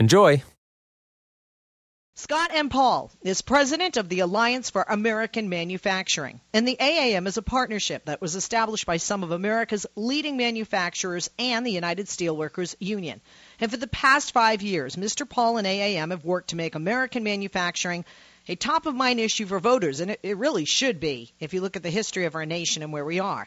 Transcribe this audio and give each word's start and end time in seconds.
Enjoy! 0.00 0.42
Scott 2.14 2.52
N. 2.54 2.70
Paul 2.70 3.12
is 3.20 3.42
president 3.42 3.98
of 3.98 4.08
the 4.08 4.20
Alliance 4.20 4.70
for 4.70 4.82
American 4.88 5.50
Manufacturing, 5.50 6.40
and 6.54 6.66
the 6.66 6.78
AAM 6.80 7.26
is 7.26 7.36
a 7.36 7.42
partnership 7.42 8.06
that 8.06 8.22
was 8.22 8.34
established 8.34 8.86
by 8.86 8.96
some 8.96 9.22
of 9.22 9.30
America's 9.30 9.84
leading 9.96 10.38
manufacturers 10.38 11.28
and 11.38 11.66
the 11.66 11.72
United 11.72 12.06
Steelworkers 12.06 12.74
Union. 12.80 13.20
And 13.60 13.70
for 13.70 13.76
the 13.76 13.86
past 13.86 14.32
five 14.32 14.62
years, 14.62 14.96
Mr. 14.96 15.28
Paul 15.28 15.58
and 15.58 15.66
AAM 15.66 16.12
have 16.12 16.24
worked 16.24 16.50
to 16.50 16.56
make 16.56 16.74
American 16.74 17.22
manufacturing 17.22 18.06
a 18.48 18.56
top 18.56 18.86
of 18.86 18.94
mind 18.94 19.20
issue 19.20 19.44
for 19.44 19.60
voters, 19.60 20.00
and 20.00 20.12
it, 20.12 20.20
it 20.22 20.38
really 20.38 20.64
should 20.64 20.98
be 20.98 21.34
if 21.40 21.52
you 21.52 21.60
look 21.60 21.76
at 21.76 21.82
the 21.82 21.90
history 21.90 22.24
of 22.24 22.36
our 22.36 22.46
nation 22.46 22.82
and 22.82 22.90
where 22.90 23.04
we 23.04 23.20
are. 23.20 23.46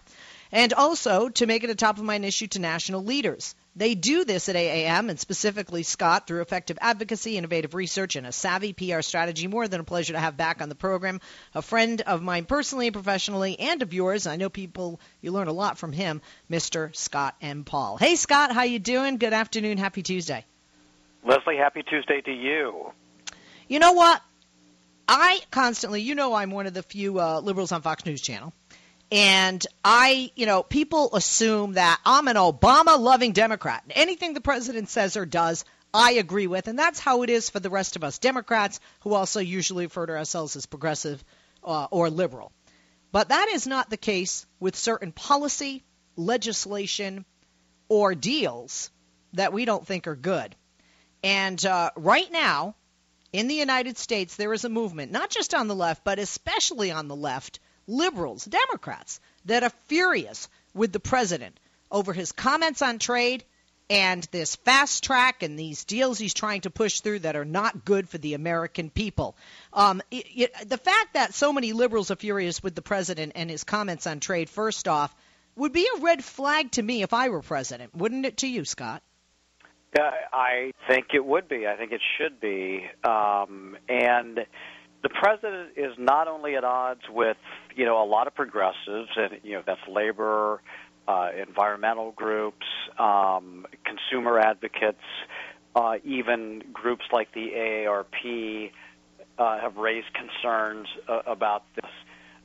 And 0.54 0.72
also 0.72 1.30
to 1.30 1.48
make 1.48 1.64
it 1.64 1.72
a 1.72 1.76
top 1.76 1.98
of 1.98 2.04
mind 2.04 2.23
issue 2.23 2.46
to 2.46 2.59
national 2.59 3.04
leaders. 3.04 3.56
They 3.76 3.96
do 3.96 4.23
this 4.23 4.50
at 4.50 4.56
AAM 4.56 5.09
and 5.09 5.20
specifically 5.20 5.82
Scott 5.82 6.28
through 6.28 6.42
effective 6.42 6.78
advocacy, 6.80 7.38
innovative 7.38 7.73
research, 7.73 8.16
and 8.16 8.28
a 8.28 8.32
savvy 8.32 8.72
PR 8.72 9.02
strategy. 9.02 9.48
More 9.48 9.68
than 9.68 9.81
a 9.81 9.84
pleasure 9.84 10.14
to 10.14 10.20
have 10.20 10.38
back 10.38 10.62
on 10.62 10.70
the 10.70 10.76
program 10.76 11.22
a 11.56 11.64
friend 11.64 12.02
of 12.02 12.22
mine 12.22 12.46
personally 12.46 12.86
and 12.86 12.94
professionally, 12.94 13.59
and 13.59 13.81
of 13.81 13.96
yours. 13.96 14.28
I 14.28 14.36
know 14.36 14.50
people 14.50 15.00
you 15.22 15.31
learn 15.31 15.48
a 15.48 15.54
lot 15.54 15.80
from 15.80 15.92
him, 15.92 16.22
Mr. 16.52 16.96
Scott 16.96 17.36
N. 17.42 17.64
Paul. 17.64 17.98
Hey 17.98 18.16
Scott, 18.16 18.54
how 18.54 18.62
you 18.62 18.78
doing? 18.78 19.18
Good 19.18 19.34
afternoon. 19.34 19.80
Happy 19.80 20.04
Tuesday. 20.04 20.46
Leslie, 21.26 21.58
happy 21.58 21.81
Tuesday 21.81 22.22
to 22.22 22.31
you. 22.31 22.92
You 23.68 23.80
know 23.80 23.94
what? 23.94 24.22
I 25.08 25.40
constantly, 25.50 26.02
you 26.02 26.14
know, 26.14 26.34
I'm 26.36 26.52
one 26.52 26.68
of 26.68 26.76
the 26.76 26.84
few 26.84 27.20
uh, 27.20 27.40
liberals 27.40 27.72
on 27.72 27.81
Fox 27.81 28.06
News 28.06 28.22
Channel. 28.22 28.54
And 29.12 29.66
I, 29.84 30.32
you 30.36 30.46
know, 30.46 30.64
people 30.64 31.16
assume 31.16 31.73
that 31.73 32.00
I'm 32.06 32.28
an 32.28 32.36
Obama 32.36 33.00
loving 33.00 33.32
Democrat. 33.32 33.84
Anything 33.92 34.34
the 34.34 34.42
president 34.42 34.90
says 34.90 35.16
or 35.18 35.26
does, 35.26 35.66
I 35.94 36.14
agree 36.14 36.48
with. 36.48 36.68
And 36.68 36.80
that's 36.80 37.00
how 37.00 37.22
it 37.22 37.30
is 37.30 37.50
for 37.50 37.59
the 37.59 37.70
rest 37.70 37.96
of 37.96 38.04
us 38.04 38.18
Democrats, 38.18 38.80
who 39.02 39.14
also 39.14 39.40
usually 39.40 39.86
refer 39.86 40.08
to 40.08 40.18
ourselves 40.18 40.56
as 40.56 40.66
progressive 40.66 41.24
uh, 41.64 41.88
or 41.92 42.09
liberal. 42.09 42.52
But 43.12 43.30
that 43.30 43.50
is 43.50 43.68
not 43.68 43.92
the 43.92 43.98
case 43.98 44.48
with 44.59 44.75
certain 44.75 45.12
policy, 45.12 45.84
legislation, 46.16 47.25
or 47.88 48.16
deals 48.16 48.90
that 49.34 49.53
we 49.53 49.66
don't 49.66 49.85
think 49.85 50.08
are 50.08 50.16
good. 50.16 50.56
And 51.24 51.64
uh, 51.64 51.91
right 51.96 52.31
now, 52.31 52.75
in 53.31 53.47
the 53.47 53.56
United 53.56 53.97
States, 53.97 54.35
there 54.35 54.53
is 54.53 54.66
a 54.66 54.70
movement, 54.70 55.12
not 55.12 55.30
just 55.30 55.53
on 55.53 55.68
the 55.68 55.75
left, 55.75 56.03
but 56.03 56.20
especially 56.20 56.91
on 56.91 57.08
the 57.08 57.16
left, 57.16 57.59
liberals, 57.88 58.46
Democrats, 58.46 59.20
that 59.46 59.64
are 59.64 59.72
furious 59.88 60.48
with 60.74 60.92
the 60.92 61.00
president 61.00 61.60
over 61.92 62.14
his 62.14 62.32
comments 62.32 62.82
on 62.82 63.00
trade 63.00 63.44
and 63.90 64.28
this 64.32 64.56
fast 64.56 65.04
track 65.04 65.44
and 65.44 65.60
these 65.60 65.84
deals 65.84 66.18
he's 66.18 66.34
trying 66.34 66.62
to 66.62 66.70
push 66.70 67.02
through 67.02 67.20
that 67.20 67.36
are 67.36 67.46
not 67.46 67.86
good 67.86 68.10
for 68.10 68.18
the 68.18 68.34
American 68.34 68.90
people. 68.90 69.36
Um, 69.74 70.02
it, 70.10 70.26
it, 70.36 70.70
the 70.70 70.78
fact 70.78 71.14
that 71.14 71.34
so 71.34 71.54
many 71.54 71.74
liberals 71.74 72.10
are 72.10 72.16
furious 72.16 72.64
with 72.64 72.76
the 72.76 72.82
president 72.82 73.34
and 73.36 73.50
his 73.50 73.64
comments 73.64 74.08
on 74.08 74.20
trade, 74.20 74.50
first 74.50 74.88
off, 74.88 75.14
would 75.56 75.74
be 75.74 75.88
a 75.98 76.00
red 76.00 76.24
flag 76.24 76.72
to 76.72 76.82
me 76.82 77.04
if 77.04 77.14
I 77.14 77.30
were 77.30 77.42
president, 77.42 77.96
wouldn't 77.96 78.26
it 78.26 78.38
to 78.38 78.48
you, 78.48 78.66
Scott? 78.66 79.04
Yeah, 79.96 80.10
I 80.32 80.72
think 80.88 81.08
it 81.14 81.24
would 81.24 81.48
be. 81.48 81.68
I 81.68 81.76
think 81.76 81.92
it 81.92 82.02
should 82.18 82.40
be. 82.40 82.84
Um, 83.04 83.78
and 83.88 84.40
the 85.03 85.09
president 85.09 85.72
is 85.75 85.94
not 85.97 86.28
only 86.28 86.56
at 86.56 86.64
odds 86.64 87.02
with 87.09 87.38
you 87.75 87.86
know 87.86 88.02
a 88.02 88.08
lot 88.08 88.25
of 88.25 88.34
progressives, 88.34 89.09
and 89.16 89.40
you 89.44 89.53
know 89.53 89.64
that's 89.66 89.81
labor, 89.88 90.62
uh, 91.08 91.30
environmental 91.46 92.12
groups, 92.14 92.66
um, 92.97 93.68
consumer 93.86 94.40
advocates, 94.40 95.03
uh, 95.75 95.96
even 96.03 96.64
groups 96.72 97.03
like 97.12 97.34
the 97.34 97.52
AARP 97.53 98.72
uh, 99.38 99.59
have 99.59 99.75
raised 99.75 100.08
concerns 100.14 100.88
uh, 101.08 101.22
about 101.28 101.64
this. 101.75 101.91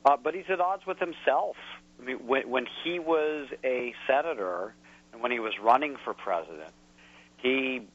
Uh, 0.05 0.17
but 0.21 0.33
he's 0.33 0.45
at 0.49 0.59
odds 0.59 0.85
with 0.85 0.99
himself. 0.99 1.55
I 1.99 2.05
mean, 2.05 2.17
when, 2.25 2.49
when 2.49 2.65
he 2.83 2.99
was 2.99 3.47
a 3.63 3.93
senator 4.07 4.73
and 5.13 5.21
when 5.21 5.31
he 5.31 5.39
was 5.39 5.53
running 5.61 5.97
for 6.03 6.13
president, 6.13 6.71
he 7.37 7.87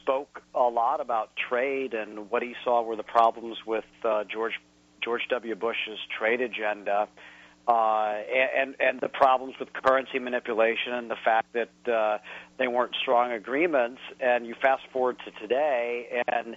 spoke 0.00 0.42
a 0.54 0.62
lot 0.62 1.00
about 1.00 1.30
trade 1.48 1.94
and 1.94 2.30
what 2.30 2.42
he 2.42 2.54
saw 2.64 2.82
were 2.82 2.96
the 2.96 3.02
problems 3.02 3.58
with 3.66 3.84
uh, 4.04 4.24
George 4.24 4.54
George 5.02 5.22
W. 5.30 5.54
Bush's 5.54 5.98
trade 6.16 6.40
agenda, 6.40 7.08
uh, 7.66 8.14
and 8.56 8.74
and 8.80 9.00
the 9.00 9.08
problems 9.08 9.54
with 9.58 9.72
currency 9.72 10.18
manipulation 10.18 10.94
and 10.94 11.10
the 11.10 11.16
fact 11.24 11.54
that 11.54 11.92
uh, 11.92 12.18
they 12.58 12.68
weren't 12.68 12.94
strong 13.00 13.32
agreements. 13.32 14.00
And 14.20 14.46
you 14.46 14.54
fast 14.60 14.82
forward 14.92 15.16
to 15.24 15.30
today, 15.40 16.22
and 16.28 16.56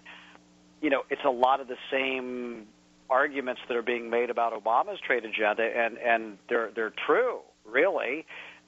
you 0.81 0.89
know 0.89 1.03
it's 1.09 1.25
a 1.25 1.31
lot 1.31 1.59
of 1.59 1.67
the 1.67 1.77
same 1.91 2.67
arguments 3.09 3.61
that 3.67 3.77
are 3.77 3.83
being 3.83 4.09
made 4.09 4.29
about 4.29 4.53
Obama's 4.53 4.99
trade 5.05 5.25
agenda, 5.25 5.63
and 5.63 5.97
and 5.97 6.37
they're 6.49 6.71
they're 6.75 6.93
true, 7.05 7.39
really. 7.65 8.25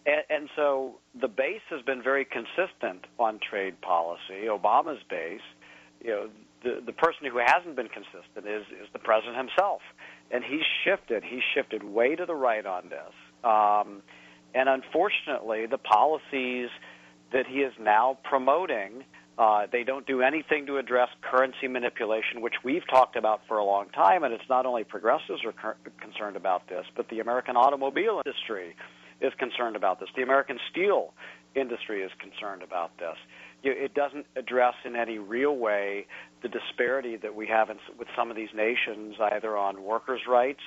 And, 0.08 0.24
and 0.30 0.50
so 0.56 0.96
the 1.20 1.28
base 1.28 1.62
has 1.70 1.82
been 1.84 2.02
very 2.02 2.26
consistent 2.26 3.06
on 3.20 3.40
trade 3.40 3.82
policy. 3.82 4.48
Obama's 4.48 5.04
base, 5.10 5.42
you 6.04 6.12
know, 6.12 6.30
the 6.64 6.82
the 6.84 6.94
person 6.94 7.28
who 7.30 7.38
hasn't 7.38 7.76
been 7.76 7.90
consistent 7.90 8.48
is 8.48 8.64
is 8.82 8.88
the 8.94 9.00
president 9.00 9.38
himself, 9.38 9.82
and 10.32 10.44
he's 10.44 10.66
shifted. 10.84 11.24
He's 11.24 11.44
shifted 11.54 11.84
way 11.84 12.16
to 12.16 12.26
the 12.26 12.34
right 12.34 12.66
on 12.66 12.90
this. 12.90 13.14
Um, 13.44 14.02
and 14.56 14.70
unfortunately, 14.70 15.68
the 15.68 15.78
policies 15.78 16.70
that 17.34 17.46
he 17.46 17.60
is 17.60 17.74
now 17.80 18.18
promoting, 18.24 19.04
uh, 19.38 19.68
they 19.72 19.84
don't 19.84 20.08
do 20.08 20.22
anything 20.22 20.66
to 20.66 20.78
address 20.78 21.10
currency 21.22 21.68
manipulation, 21.68 22.42
which 22.42 22.56
we've 22.64 22.88
talked 22.90 23.18
about 23.18 23.42
for 23.48 23.58
a 23.58 23.64
long 23.64 23.90
time. 23.90 24.24
And 24.24 24.34
it's 24.34 24.50
not 24.50 24.66
only 24.66 24.84
progressives 24.84 25.44
are 25.46 25.52
cur- 25.52 25.78
concerned 26.00 26.38
about 26.38 26.68
this, 26.70 26.86
but 26.96 27.10
the 27.10 27.20
American 27.20 27.56
automobile 27.56 28.22
industry 28.26 28.76
is 29.22 29.34
concerned 29.38 29.76
about 29.76 30.00
this. 30.00 30.10
The 30.16 30.24
American 30.24 30.60
steel 30.72 31.14
industry 31.56 32.02
is 32.02 32.12
concerned 32.20 32.62
about 32.62 32.98
this. 32.98 33.16
It 33.64 33.94
doesn't 33.96 34.28
address 34.36 34.76
in 34.86 34.96
any 34.96 35.18
real 35.18 35.56
way 35.56 36.06
the 36.44 36.48
disparity 36.48 37.18
that 37.18 37.34
we 37.36 37.48
have 37.48 37.70
in, 37.70 37.78
with 37.98 38.08
some 38.16 38.30
of 38.30 38.38
these 38.38 38.54
nations, 38.56 39.16
either 39.20 39.58
on 39.58 39.84
workers' 39.84 40.22
rights, 40.28 40.62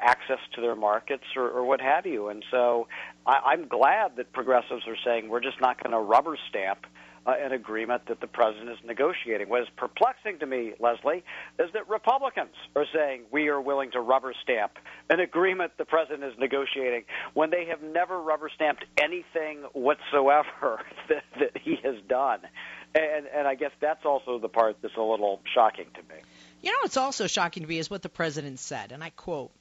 access 0.00 0.40
to 0.54 0.60
their 0.60 0.74
markets, 0.74 1.24
or, 1.36 1.48
or 1.48 1.64
what 1.64 1.80
have 1.80 2.04
you. 2.04 2.28
And 2.28 2.44
so 2.50 2.88
I, 3.26 3.38
I'm 3.44 3.68
glad 3.68 4.16
that 4.16 4.32
progressives 4.32 4.82
are 4.88 4.96
saying 5.04 5.28
we're 5.28 5.40
just 5.40 5.60
not 5.60 5.80
going 5.82 5.92
to 5.92 6.00
rubber 6.00 6.36
stamp 6.48 6.86
uh, 7.26 7.34
an 7.38 7.52
agreement 7.52 8.06
that 8.06 8.20
the 8.20 8.26
president 8.26 8.70
is 8.70 8.78
negotiating. 8.84 9.48
What 9.48 9.62
is 9.62 9.68
perplexing 9.76 10.40
to 10.40 10.46
me, 10.46 10.72
Leslie, 10.80 11.24
is 11.58 11.70
that 11.72 11.88
Republicans 11.88 12.54
are 12.74 12.86
saying 12.92 13.22
we 13.30 13.48
are 13.48 13.60
willing 13.60 13.92
to 13.92 14.00
rubber 14.00 14.34
stamp 14.42 14.72
an 15.08 15.20
agreement 15.20 15.72
the 15.78 15.84
president 15.84 16.24
is 16.24 16.38
negotiating 16.38 17.04
when 17.34 17.50
they 17.50 17.66
have 17.66 17.82
never 17.82 18.20
rubber 18.20 18.50
stamped 18.54 18.84
anything 18.98 19.62
whatsoever 19.72 20.80
that, 21.08 21.24
that 21.38 21.56
he 21.58 21.76
has 21.84 21.96
done. 22.08 22.40
And, 22.94 23.26
and 23.26 23.48
I 23.48 23.54
guess 23.54 23.72
that's 23.80 24.04
also 24.04 24.38
the 24.38 24.48
part 24.48 24.76
that's 24.82 24.96
a 24.96 25.02
little 25.02 25.40
shocking 25.54 25.86
to 25.94 26.00
me. 26.14 26.20
You 26.60 26.72
know, 26.72 26.78
what's 26.82 26.96
also 26.96 27.26
shocking 27.26 27.62
to 27.62 27.68
me 27.68 27.78
is 27.78 27.90
what 27.90 28.02
the 28.02 28.08
president 28.08 28.58
said, 28.58 28.92
and 28.92 29.02
I 29.02 29.10
quote, 29.10 29.52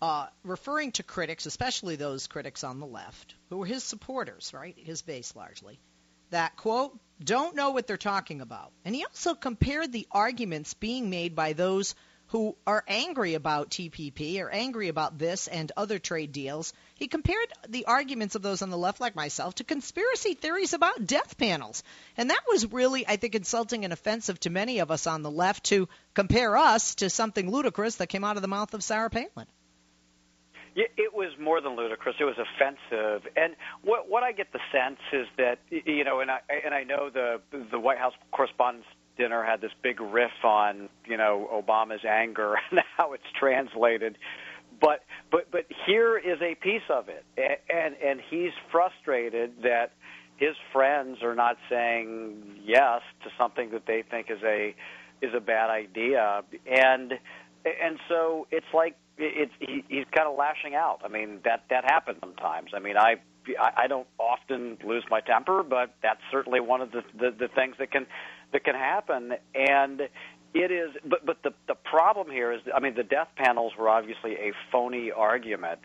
uh, 0.00 0.26
referring 0.44 0.92
to 0.92 1.02
critics, 1.02 1.46
especially 1.46 1.96
those 1.96 2.28
critics 2.28 2.62
on 2.62 2.78
the 2.78 2.86
left, 2.86 3.34
who 3.50 3.58
were 3.58 3.66
his 3.66 3.82
supporters, 3.82 4.52
right, 4.54 4.76
his 4.78 5.02
base 5.02 5.34
largely 5.34 5.80
that, 6.30 6.56
quote, 6.56 6.98
don't 7.22 7.56
know 7.56 7.70
what 7.70 7.86
they're 7.86 7.96
talking 7.96 8.40
about. 8.40 8.72
And 8.84 8.94
he 8.94 9.04
also 9.04 9.34
compared 9.34 9.92
the 9.92 10.06
arguments 10.10 10.74
being 10.74 11.10
made 11.10 11.34
by 11.34 11.52
those 11.52 11.94
who 12.28 12.54
are 12.66 12.84
angry 12.86 13.34
about 13.34 13.70
TPP 13.70 14.38
or 14.40 14.50
angry 14.50 14.88
about 14.88 15.18
this 15.18 15.48
and 15.48 15.72
other 15.76 15.98
trade 15.98 16.30
deals. 16.30 16.74
He 16.94 17.08
compared 17.08 17.48
the 17.68 17.86
arguments 17.86 18.34
of 18.34 18.42
those 18.42 18.60
on 18.60 18.68
the 18.68 18.76
left, 18.76 19.00
like 19.00 19.16
myself, 19.16 19.54
to 19.56 19.64
conspiracy 19.64 20.34
theories 20.34 20.74
about 20.74 21.06
death 21.06 21.38
panels. 21.38 21.82
And 22.18 22.30
that 22.30 22.42
was 22.46 22.70
really, 22.70 23.06
I 23.08 23.16
think, 23.16 23.34
insulting 23.34 23.84
and 23.84 23.94
offensive 23.94 24.38
to 24.40 24.50
many 24.50 24.80
of 24.80 24.90
us 24.90 25.06
on 25.06 25.22
the 25.22 25.30
left 25.30 25.64
to 25.66 25.88
compare 26.12 26.56
us 26.56 26.96
to 26.96 27.08
something 27.08 27.50
ludicrous 27.50 27.96
that 27.96 28.08
came 28.08 28.24
out 28.24 28.36
of 28.36 28.42
the 28.42 28.48
mouth 28.48 28.74
of 28.74 28.84
Sarah 28.84 29.10
Palin. 29.10 29.46
It 30.80 31.12
was 31.12 31.32
more 31.40 31.60
than 31.60 31.74
ludicrous. 31.74 32.14
It 32.20 32.24
was 32.24 32.36
offensive, 32.38 33.28
and 33.36 33.56
what 33.82 34.08
what 34.08 34.22
I 34.22 34.30
get 34.30 34.52
the 34.52 34.60
sense 34.70 35.00
is 35.12 35.26
that 35.36 35.58
you 35.70 36.04
know, 36.04 36.20
and 36.20 36.30
I 36.30 36.38
and 36.64 36.72
I 36.72 36.84
know 36.84 37.10
the 37.10 37.40
the 37.72 37.80
White 37.80 37.98
House 37.98 38.12
Correspondents' 38.30 38.86
Dinner 39.16 39.42
had 39.42 39.60
this 39.60 39.72
big 39.82 40.00
riff 40.00 40.44
on 40.44 40.88
you 41.04 41.16
know 41.16 41.48
Obama's 41.52 42.04
anger 42.04 42.54
and 42.70 42.80
how 42.96 43.12
it's 43.12 43.24
translated, 43.36 44.18
but 44.80 45.04
but 45.32 45.50
but 45.50 45.66
here 45.84 46.16
is 46.16 46.40
a 46.40 46.54
piece 46.54 46.88
of 46.88 47.08
it, 47.08 47.24
and 47.68 47.96
and 47.96 48.20
he's 48.30 48.52
frustrated 48.70 49.62
that 49.64 49.92
his 50.36 50.54
friends 50.72 51.24
are 51.24 51.34
not 51.34 51.56
saying 51.68 52.60
yes 52.64 53.02
to 53.24 53.30
something 53.36 53.70
that 53.72 53.86
they 53.86 54.04
think 54.08 54.30
is 54.30 54.42
a 54.44 54.76
is 55.20 55.34
a 55.34 55.40
bad 55.40 55.70
idea, 55.70 56.44
and 56.70 57.14
and 57.64 57.98
so 58.08 58.46
it's 58.52 58.72
like 58.72 58.94
it's 59.18 59.52
he, 59.58 59.84
he's 59.88 60.06
kind 60.14 60.28
of 60.28 60.36
lashing 60.36 60.74
out. 60.74 61.00
I 61.04 61.08
mean 61.08 61.40
that 61.44 61.64
that 61.70 61.84
happens 61.84 62.18
sometimes. 62.20 62.70
I 62.74 62.78
mean 62.78 62.96
I 62.96 63.16
I 63.58 63.86
don't 63.86 64.06
often 64.18 64.78
lose 64.84 65.04
my 65.10 65.20
temper, 65.20 65.62
but 65.62 65.94
that's 66.02 66.20
certainly 66.30 66.60
one 66.60 66.80
of 66.80 66.92
the, 66.92 67.02
the 67.18 67.30
the 67.30 67.48
things 67.48 67.76
that 67.78 67.90
can 67.90 68.06
that 68.52 68.64
can 68.64 68.74
happen. 68.74 69.34
And 69.54 70.02
it 70.54 70.70
is, 70.70 70.90
but 71.04 71.24
but 71.24 71.42
the 71.42 71.52
the 71.66 71.74
problem 71.74 72.30
here 72.30 72.52
is, 72.52 72.60
I 72.74 72.80
mean, 72.80 72.94
the 72.94 73.02
death 73.02 73.28
panels 73.36 73.72
were 73.78 73.88
obviously 73.88 74.32
a 74.32 74.52
phony 74.72 75.10
argument. 75.10 75.80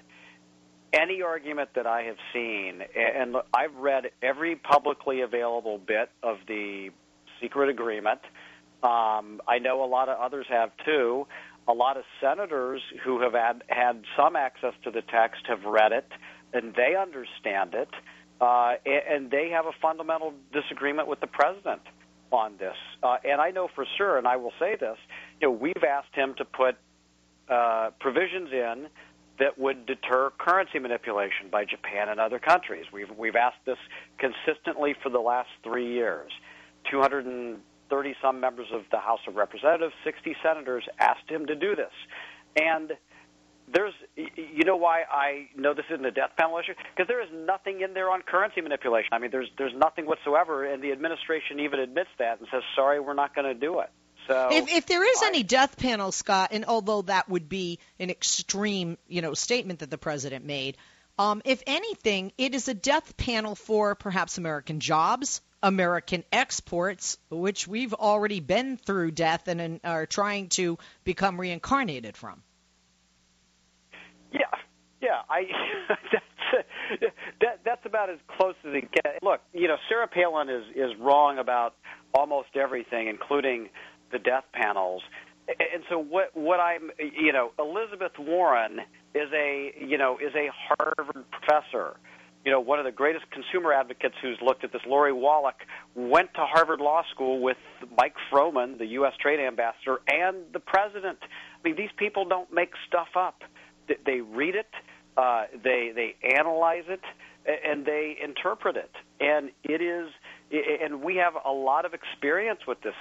Any 0.93 1.23
argument 1.23 1.69
that 1.75 1.87
I 1.87 2.03
have 2.03 2.17
seen, 2.33 2.83
and 2.95 3.35
I've 3.53 3.75
read 3.75 4.11
every 4.21 4.55
publicly 4.55 5.21
available 5.21 5.79
bit 5.79 6.11
of 6.21 6.37
the 6.47 6.91
secret 7.41 7.69
agreement. 7.69 8.19
Um, 8.83 9.41
I 9.47 9.59
know 9.59 9.83
a 9.83 9.87
lot 9.87 10.07
of 10.09 10.19
others 10.19 10.45
have 10.49 10.71
too 10.85 11.25
a 11.67 11.73
lot 11.73 11.97
of 11.97 12.03
senators 12.19 12.81
who 13.03 13.21
have 13.21 13.33
had, 13.33 13.63
had 13.67 14.03
some 14.17 14.35
access 14.35 14.73
to 14.83 14.91
the 14.91 15.01
text 15.01 15.41
have 15.47 15.63
read 15.63 15.91
it 15.91 16.07
and 16.53 16.73
they 16.75 16.95
understand 16.95 17.73
it, 17.73 17.89
uh, 18.39 18.73
and 18.85 19.31
they 19.31 19.49
have 19.49 19.65
a 19.65 19.71
fundamental 19.81 20.33
disagreement 20.51 21.07
with 21.07 21.19
the 21.19 21.27
president 21.27 21.81
on 22.31 22.57
this. 22.57 22.75
Uh, 23.01 23.17
and 23.23 23.41
I 23.41 23.51
know 23.51 23.67
for 23.73 23.85
sure, 23.97 24.17
and 24.17 24.27
I 24.27 24.37
will 24.37 24.53
say 24.59 24.75
this: 24.79 24.97
you 25.41 25.47
know, 25.47 25.51
we've 25.51 25.83
asked 25.87 26.13
him 26.13 26.35
to 26.37 26.45
put 26.45 26.75
uh, 27.49 27.91
provisions 27.99 28.49
in 28.51 28.87
that 29.39 29.57
would 29.57 29.85
deter 29.85 30.31
currency 30.37 30.79
manipulation 30.79 31.49
by 31.51 31.65
Japan 31.65 32.09
and 32.09 32.19
other 32.19 32.39
countries. 32.39 32.85
We've 32.91 33.09
we've 33.17 33.35
asked 33.35 33.65
this 33.65 33.77
consistently 34.17 34.95
for 35.01 35.09
the 35.09 35.19
last 35.19 35.49
three 35.63 35.93
years. 35.93 36.31
200 36.91 37.25
and 37.25 37.59
30 37.93 38.15
some 38.23 38.39
members 38.39 38.67
of 38.73 38.81
the 38.89 38.97
House 38.97 39.19
of 39.27 39.35
Representatives, 39.35 39.93
60 40.03 40.35
senators 40.41 40.83
asked 40.99 41.29
him 41.29 41.45
to 41.45 41.53
do 41.53 41.75
this. 41.75 41.91
And 42.59 42.91
there's, 43.71 43.93
you 44.15 44.65
know 44.65 44.77
why 44.77 45.03
I 45.11 45.49
know 45.55 45.75
this 45.75 45.85
isn't 45.91 46.05
a 46.05 46.11
death 46.11 46.31
penalty 46.35 46.71
issue? 46.71 46.79
Because 46.95 47.07
there 47.07 47.21
is 47.21 47.29
nothing 47.31 47.81
in 47.81 47.93
there 47.93 48.09
on 48.09 48.23
currency 48.23 48.61
manipulation. 48.61 49.09
I 49.11 49.19
mean, 49.19 49.29
there's 49.29 49.49
there's 49.59 49.75
nothing 49.75 50.05
whatsoever, 50.05 50.65
and 50.65 50.83
the 50.83 50.91
administration 50.91 51.59
even 51.59 51.79
admits 51.79 52.09
that 52.17 52.39
and 52.39 52.47
says, 52.51 52.63
"Sorry, 52.75 52.99
we're 52.99 53.13
not 53.13 53.35
going 53.35 53.47
to 53.47 53.53
do 53.53 53.79
it." 53.79 53.89
So, 54.27 54.49
if, 54.51 54.69
if 54.69 54.85
there 54.87 55.03
is 55.03 55.21
I, 55.23 55.27
any 55.27 55.43
death 55.43 55.77
panel, 55.77 56.11
Scott, 56.11 56.49
and 56.51 56.65
although 56.65 57.03
that 57.03 57.29
would 57.29 57.47
be 57.47 57.79
an 57.99 58.09
extreme, 58.09 58.97
you 59.07 59.21
know, 59.21 59.33
statement 59.33 59.79
that 59.79 59.89
the 59.89 59.97
president 59.97 60.45
made, 60.45 60.77
um, 61.17 61.41
if 61.45 61.61
anything, 61.67 62.33
it 62.37 62.55
is 62.55 62.67
a 62.67 62.73
death 62.73 63.17
panel 63.17 63.55
for 63.55 63.95
perhaps 63.95 64.37
American 64.37 64.79
jobs, 64.79 65.41
American 65.63 66.25
exports, 66.31 67.17
which 67.31 67.67
we've 67.67 67.93
already 67.93 68.41
been 68.41 68.77
through 68.77 69.11
death 69.11 69.47
and 69.47 69.79
are 69.83 70.05
trying 70.05 70.49
to 70.49 70.77
become 71.05 71.39
reincarnated 71.39 72.17
from. 72.17 72.43
Yeah, 74.31 74.41
yeah, 75.01 75.21
I 75.29 75.43
that's 75.89 76.23
that, 77.41 77.59
that's 77.63 77.85
about 77.85 78.09
as 78.09 78.19
close 78.37 78.55
as 78.67 78.73
it 78.75 78.91
gets. 78.91 79.19
Look, 79.23 79.41
you 79.53 79.67
know, 79.67 79.77
Sarah 79.89 80.07
Palin 80.07 80.49
is 80.49 80.63
is 80.75 80.91
wrong 80.99 81.39
about 81.39 81.75
almost 82.13 82.49
everything, 82.55 83.07
including 83.07 83.69
the 84.11 84.19
death 84.19 84.45
panels. 84.53 85.01
And 85.47 85.83
so 85.89 85.97
what 85.97 86.35
what 86.35 86.59
I'm 86.59 86.91
you 86.99 87.33
know 87.33 87.51
Elizabeth 87.57 88.13
Warren 88.19 88.79
is 89.15 89.29
a 89.33 89.73
you 89.79 89.97
know 89.97 90.17
is 90.17 90.33
a 90.35 90.49
Harvard 90.67 91.25
professor 91.31 91.97
you 92.45 92.51
know, 92.51 92.59
one 92.59 92.79
of 92.79 92.85
the 92.85 92.91
greatest 92.91 93.25
consumer 93.31 93.71
advocates 93.71 94.15
who's 94.21 94.37
looked 94.41 94.63
at 94.63 94.71
this, 94.73 94.81
Lori 94.85 95.13
Wallach, 95.13 95.55
went 95.95 96.33
to 96.33 96.41
Harvard 96.41 96.81
Law 96.81 97.03
School 97.11 97.41
with 97.41 97.57
Mike 97.97 98.15
Froman, 98.31 98.77
the 98.77 98.87
U.S. 98.87 99.13
trade 99.19 99.39
ambassador, 99.39 100.01
and 100.07 100.37
the 100.51 100.59
president. 100.59 101.19
I 101.21 101.67
mean, 101.67 101.77
these 101.77 101.91
people 101.97 102.25
don't 102.25 102.51
make 102.51 102.71
stuff 102.87 103.07
up. 103.15 103.41
They 104.05 104.21
read 104.21 104.55
it, 104.55 104.69
uh, 105.17 105.45
they 105.63 105.91
they 105.93 106.15
analyze 106.35 106.85
it, 106.87 107.01
and 107.45 107.85
they 107.85 108.17
interpret 108.21 108.77
it. 108.77 108.91
And 109.19 109.51
it 109.63 109.81
is, 109.81 110.09
and 110.81 111.01
we 111.01 111.17
have 111.17 111.33
a 111.45 111.51
lot 111.51 111.85
of 111.85 111.93
experience 111.93 112.61
with 112.67 112.81
this 112.81 112.95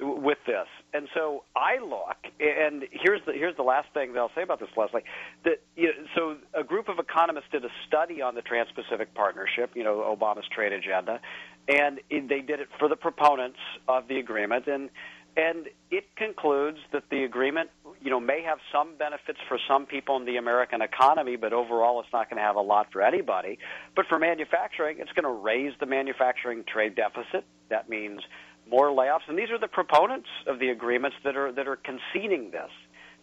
with 0.00 0.38
this. 0.46 0.66
And 0.92 1.08
so 1.14 1.44
I 1.54 1.78
look, 1.82 2.16
and 2.40 2.84
here's 2.90 3.20
the 3.26 3.32
here's 3.32 3.56
the 3.56 3.62
last 3.62 3.88
thing 3.94 4.12
that 4.12 4.18
I'll 4.18 4.30
say 4.34 4.42
about 4.42 4.60
this, 4.60 4.68
Leslie. 4.76 5.04
That 5.44 5.60
you 5.76 5.88
know, 5.88 5.92
so 6.14 6.36
a 6.58 6.64
group 6.64 6.88
of 6.88 6.98
economists 6.98 7.46
did 7.52 7.64
a 7.64 7.70
study 7.86 8.22
on 8.22 8.34
the 8.34 8.42
Trans-Pacific 8.42 9.14
Partnership, 9.14 9.70
you 9.74 9.84
know, 9.84 10.16
Obama's 10.16 10.46
trade 10.54 10.72
agenda, 10.72 11.20
and 11.68 12.00
they 12.10 12.40
did 12.40 12.60
it 12.60 12.68
for 12.78 12.88
the 12.88 12.96
proponents 12.96 13.58
of 13.88 14.08
the 14.08 14.18
agreement, 14.18 14.66
and 14.66 14.90
and 15.36 15.68
it 15.90 16.04
concludes 16.16 16.78
that 16.92 17.04
the 17.10 17.24
agreement, 17.24 17.68
you 18.00 18.10
know, 18.10 18.18
may 18.18 18.42
have 18.42 18.58
some 18.72 18.96
benefits 18.96 19.38
for 19.48 19.58
some 19.68 19.84
people 19.84 20.16
in 20.16 20.24
the 20.24 20.38
American 20.38 20.80
economy, 20.80 21.36
but 21.36 21.52
overall 21.52 22.00
it's 22.00 22.08
not 22.12 22.30
going 22.30 22.38
to 22.38 22.42
have 22.42 22.56
a 22.56 22.62
lot 22.62 22.86
for 22.90 23.02
anybody. 23.02 23.58
But 23.94 24.06
for 24.08 24.18
manufacturing, 24.18 24.96
it's 24.98 25.12
going 25.12 25.24
to 25.24 25.42
raise 25.42 25.74
the 25.78 25.84
manufacturing 25.84 26.64
trade 26.64 26.94
deficit. 26.94 27.44
That 27.68 27.90
means 27.90 28.22
more 28.70 28.88
layoffs, 28.88 29.28
and 29.28 29.38
these 29.38 29.50
are 29.50 29.58
the 29.58 29.68
proponents 29.68 30.28
of 30.46 30.58
the 30.58 30.70
agreements 30.70 31.16
that 31.24 31.36
are 31.36 31.52
that 31.52 31.68
are 31.68 31.76
conceding 31.76 32.50
this. 32.50 32.70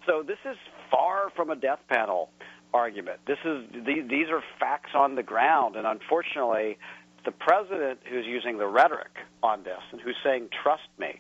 So 0.05 0.23
this 0.23 0.39
is 0.45 0.57
far 0.91 1.29
from 1.35 1.49
a 1.49 1.55
death 1.55 1.79
panel 1.87 2.29
argument. 2.73 3.19
This 3.25 3.39
is 3.45 3.65
these 3.85 4.29
are 4.29 4.43
facts 4.59 4.91
on 4.95 5.15
the 5.15 5.23
ground, 5.23 5.75
and 5.75 5.85
unfortunately, 5.85 6.77
the 7.25 7.31
president 7.31 7.99
who's 8.05 8.25
using 8.25 8.57
the 8.57 8.67
rhetoric 8.67 9.11
on 9.41 9.63
this 9.63 9.79
and 9.91 10.01
who's 10.01 10.17
saying 10.23 10.49
"trust 10.63 10.87
me," 10.97 11.19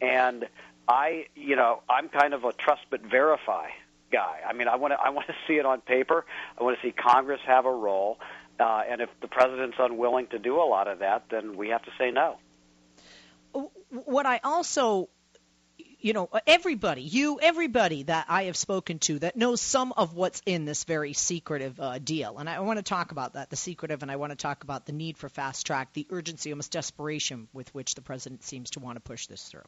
and 0.00 0.48
I, 0.88 1.26
you 1.34 1.56
know, 1.56 1.82
I'm 1.88 2.08
kind 2.08 2.34
of 2.34 2.44
a 2.44 2.52
trust 2.52 2.82
but 2.90 3.02
verify 3.02 3.68
guy. 4.10 4.40
I 4.46 4.52
mean, 4.52 4.68
I 4.68 4.76
want 4.76 4.92
to 4.92 5.00
I 5.00 5.10
want 5.10 5.26
to 5.28 5.34
see 5.46 5.54
it 5.54 5.66
on 5.66 5.80
paper. 5.80 6.24
I 6.58 6.62
want 6.62 6.78
to 6.80 6.86
see 6.86 6.92
Congress 6.92 7.40
have 7.46 7.64
a 7.64 7.72
role, 7.72 8.18
uh, 8.60 8.82
and 8.88 9.00
if 9.00 9.08
the 9.20 9.28
president's 9.28 9.76
unwilling 9.78 10.26
to 10.28 10.38
do 10.38 10.60
a 10.60 10.66
lot 10.66 10.88
of 10.88 10.98
that, 10.98 11.24
then 11.30 11.56
we 11.56 11.68
have 11.70 11.82
to 11.84 11.90
say 11.98 12.10
no 12.10 12.38
what 13.92 14.26
I 14.26 14.40
also 14.42 15.08
you 16.02 16.12
know, 16.12 16.28
everybody, 16.48 17.02
you, 17.02 17.38
everybody 17.40 18.02
that 18.02 18.26
I 18.28 18.44
have 18.44 18.56
spoken 18.56 18.98
to 19.00 19.20
that 19.20 19.36
knows 19.36 19.60
some 19.60 19.92
of 19.92 20.14
what's 20.14 20.42
in 20.44 20.64
this 20.64 20.82
very 20.82 21.12
secretive 21.12 21.78
uh, 21.78 21.98
deal. 21.98 22.38
And 22.38 22.50
I 22.50 22.58
want 22.58 22.78
to 22.78 22.82
talk 22.82 23.12
about 23.12 23.34
that, 23.34 23.50
the 23.50 23.56
secretive, 23.56 24.02
and 24.02 24.10
I 24.10 24.16
want 24.16 24.30
to 24.30 24.36
talk 24.36 24.64
about 24.64 24.84
the 24.84 24.92
need 24.92 25.16
for 25.16 25.28
fast 25.28 25.64
track, 25.64 25.92
the 25.92 26.06
urgency, 26.10 26.50
almost 26.50 26.72
desperation 26.72 27.46
with 27.52 27.72
which 27.72 27.94
the 27.94 28.02
president 28.02 28.42
seems 28.42 28.70
to 28.70 28.80
want 28.80 28.96
to 28.96 29.00
push 29.00 29.28
this 29.28 29.44
through. 29.44 29.62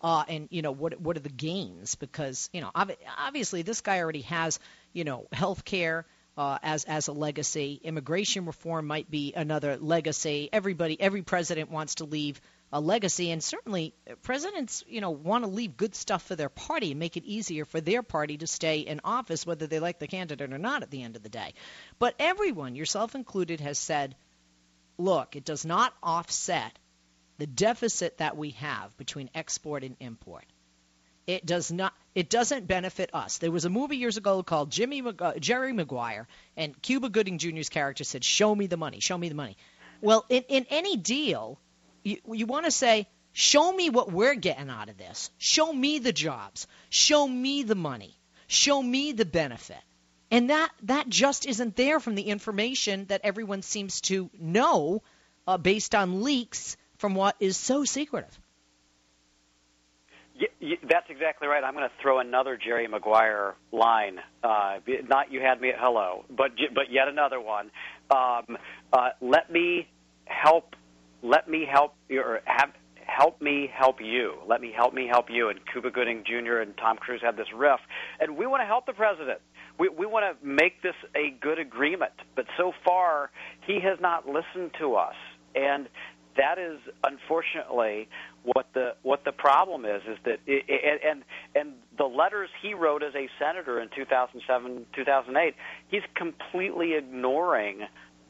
Uh, 0.00 0.24
and 0.28 0.48
you 0.50 0.62
know 0.62 0.72
what 0.72 1.00
what 1.00 1.16
are 1.16 1.20
the 1.20 1.30
gains? 1.30 1.94
Because 1.94 2.50
you 2.52 2.60
know 2.60 2.70
ob- 2.76 2.92
obviously 3.18 3.62
this 3.62 3.80
guy 3.80 3.98
already 3.98 4.20
has 4.22 4.60
you 4.92 5.04
know 5.04 5.26
health 5.32 5.64
care 5.64 6.04
uh, 6.36 6.58
as 6.62 6.84
as 6.84 7.08
a 7.08 7.12
legacy. 7.12 7.80
Immigration 7.82 8.44
reform 8.44 8.86
might 8.86 9.10
be 9.10 9.32
another 9.34 9.78
legacy. 9.78 10.50
Everybody, 10.52 11.00
every 11.00 11.22
president 11.22 11.70
wants 11.70 11.96
to 11.96 12.04
leave 12.04 12.40
a 12.72 12.80
legacy, 12.80 13.30
and 13.30 13.42
certainly 13.42 13.94
presidents, 14.22 14.84
you 14.88 15.00
know, 15.00 15.10
want 15.10 15.44
to 15.44 15.50
leave 15.50 15.76
good 15.76 15.94
stuff 15.94 16.22
for 16.22 16.34
their 16.34 16.48
party 16.48 16.90
and 16.90 17.00
make 17.00 17.16
it 17.16 17.24
easier 17.24 17.64
for 17.64 17.80
their 17.80 18.02
party 18.02 18.36
to 18.38 18.46
stay 18.46 18.80
in 18.80 19.00
office, 19.04 19.46
whether 19.46 19.66
they 19.66 19.78
like 19.78 19.98
the 19.98 20.08
candidate 20.08 20.52
or 20.52 20.58
not. 20.58 20.82
At 20.82 20.90
the 20.90 21.02
end 21.02 21.16
of 21.16 21.22
the 21.22 21.28
day, 21.28 21.54
but 21.98 22.14
everyone, 22.18 22.74
yourself 22.74 23.14
included, 23.14 23.60
has 23.60 23.78
said, 23.78 24.16
look, 24.98 25.36
it 25.36 25.44
does 25.44 25.64
not 25.64 25.94
offset 26.02 26.78
the 27.38 27.46
deficit 27.46 28.18
that 28.18 28.36
we 28.36 28.50
have 28.50 28.96
between 28.96 29.30
export 29.34 29.84
and 29.84 29.96
import. 30.00 30.44
It 31.26 31.44
does 31.44 31.72
not. 31.72 31.92
It 32.14 32.30
doesn't 32.30 32.66
benefit 32.66 33.10
us. 33.12 33.38
There 33.38 33.50
was 33.50 33.64
a 33.64 33.70
movie 33.70 33.96
years 33.96 34.16
ago 34.16 34.42
called 34.42 34.70
Jimmy 34.70 35.02
uh, 35.02 35.34
Jerry 35.40 35.72
Maguire, 35.72 36.28
and 36.56 36.80
Cuba 36.80 37.08
Gooding 37.08 37.38
Jr.'s 37.38 37.68
character 37.68 38.04
said, 38.04 38.22
"Show 38.24 38.54
me 38.54 38.68
the 38.68 38.76
money. 38.76 39.00
Show 39.00 39.18
me 39.18 39.28
the 39.28 39.34
money." 39.34 39.56
Well, 40.00 40.24
in, 40.28 40.44
in 40.48 40.66
any 40.70 40.96
deal, 40.96 41.58
you, 42.06 42.18
you 42.32 42.46
want 42.46 42.64
to 42.66 42.70
say, 42.70 43.08
show 43.32 43.72
me 43.72 43.90
what 43.90 44.12
we're 44.12 44.36
getting 44.36 44.70
out 44.70 44.88
of 44.88 44.96
this. 44.96 45.30
Show 45.38 45.72
me 45.72 45.98
the 45.98 46.12
jobs. 46.12 46.66
Show 46.88 47.26
me 47.26 47.64
the 47.64 47.74
money. 47.74 48.14
Show 48.46 48.80
me 48.80 49.12
the 49.12 49.24
benefit. 49.24 49.82
And 50.30 50.50
that, 50.50 50.70
that 50.84 51.08
just 51.08 51.46
isn't 51.46 51.76
there 51.76 51.98
from 52.00 52.14
the 52.14 52.22
information 52.22 53.06
that 53.06 53.22
everyone 53.24 53.62
seems 53.62 54.00
to 54.02 54.30
know 54.38 55.02
uh, 55.46 55.58
based 55.58 55.94
on 55.94 56.22
leaks 56.22 56.76
from 56.98 57.14
what 57.14 57.36
is 57.40 57.56
so 57.56 57.84
secretive. 57.84 58.38
Yeah, 60.60 60.76
that's 60.88 61.08
exactly 61.08 61.48
right. 61.48 61.64
I'm 61.64 61.74
going 61.74 61.88
to 61.88 62.02
throw 62.02 62.18
another 62.18 62.58
Jerry 62.58 62.86
Maguire 62.88 63.54
line. 63.72 64.18
Uh, 64.44 64.78
not 65.08 65.32
you 65.32 65.40
had 65.40 65.60
me 65.60 65.70
at 65.70 65.76
hello, 65.78 66.26
but 66.28 66.50
but 66.74 66.90
yet 66.90 67.08
another 67.08 67.40
one. 67.40 67.70
Um, 68.10 68.58
uh, 68.92 69.10
let 69.22 69.50
me 69.50 69.88
help. 70.26 70.76
Let 71.22 71.48
me 71.48 71.66
help. 71.70 71.94
Or 72.10 72.40
have 72.44 72.70
help 73.06 73.40
me 73.40 73.70
help 73.72 73.96
you. 74.00 74.34
Let 74.46 74.60
me 74.60 74.72
help 74.76 74.92
me 74.92 75.08
help 75.10 75.26
you. 75.30 75.48
And 75.48 75.60
Cuba 75.72 75.90
Gooding 75.90 76.24
Jr. 76.26 76.58
and 76.58 76.76
Tom 76.76 76.96
Cruise 76.96 77.20
had 77.22 77.36
this 77.36 77.46
riff, 77.54 77.80
and 78.20 78.36
we 78.36 78.46
want 78.46 78.62
to 78.62 78.66
help 78.66 78.86
the 78.86 78.92
president. 78.92 79.40
We 79.78 79.88
we 79.88 80.06
want 80.06 80.24
to 80.24 80.46
make 80.46 80.82
this 80.82 80.94
a 81.14 81.36
good 81.40 81.58
agreement, 81.58 82.12
but 82.34 82.46
so 82.56 82.72
far 82.84 83.30
he 83.66 83.80
has 83.82 83.98
not 84.00 84.26
listened 84.26 84.72
to 84.80 84.94
us, 84.94 85.14
and 85.54 85.88
that 86.36 86.58
is 86.58 86.78
unfortunately 87.04 88.08
what 88.42 88.66
the 88.74 88.94
what 89.02 89.24
the 89.24 89.32
problem 89.32 89.84
is 89.84 90.02
is 90.08 90.18
that 90.24 90.38
it, 90.46 91.00
and 91.04 91.22
and 91.54 91.74
the 91.98 92.04
letters 92.04 92.48
he 92.62 92.74
wrote 92.74 93.02
as 93.02 93.14
a 93.14 93.28
senator 93.38 93.80
in 93.80 93.88
2007 93.94 94.86
2008 94.94 95.54
he's 95.88 96.02
completely 96.14 96.94
ignoring 96.94 97.80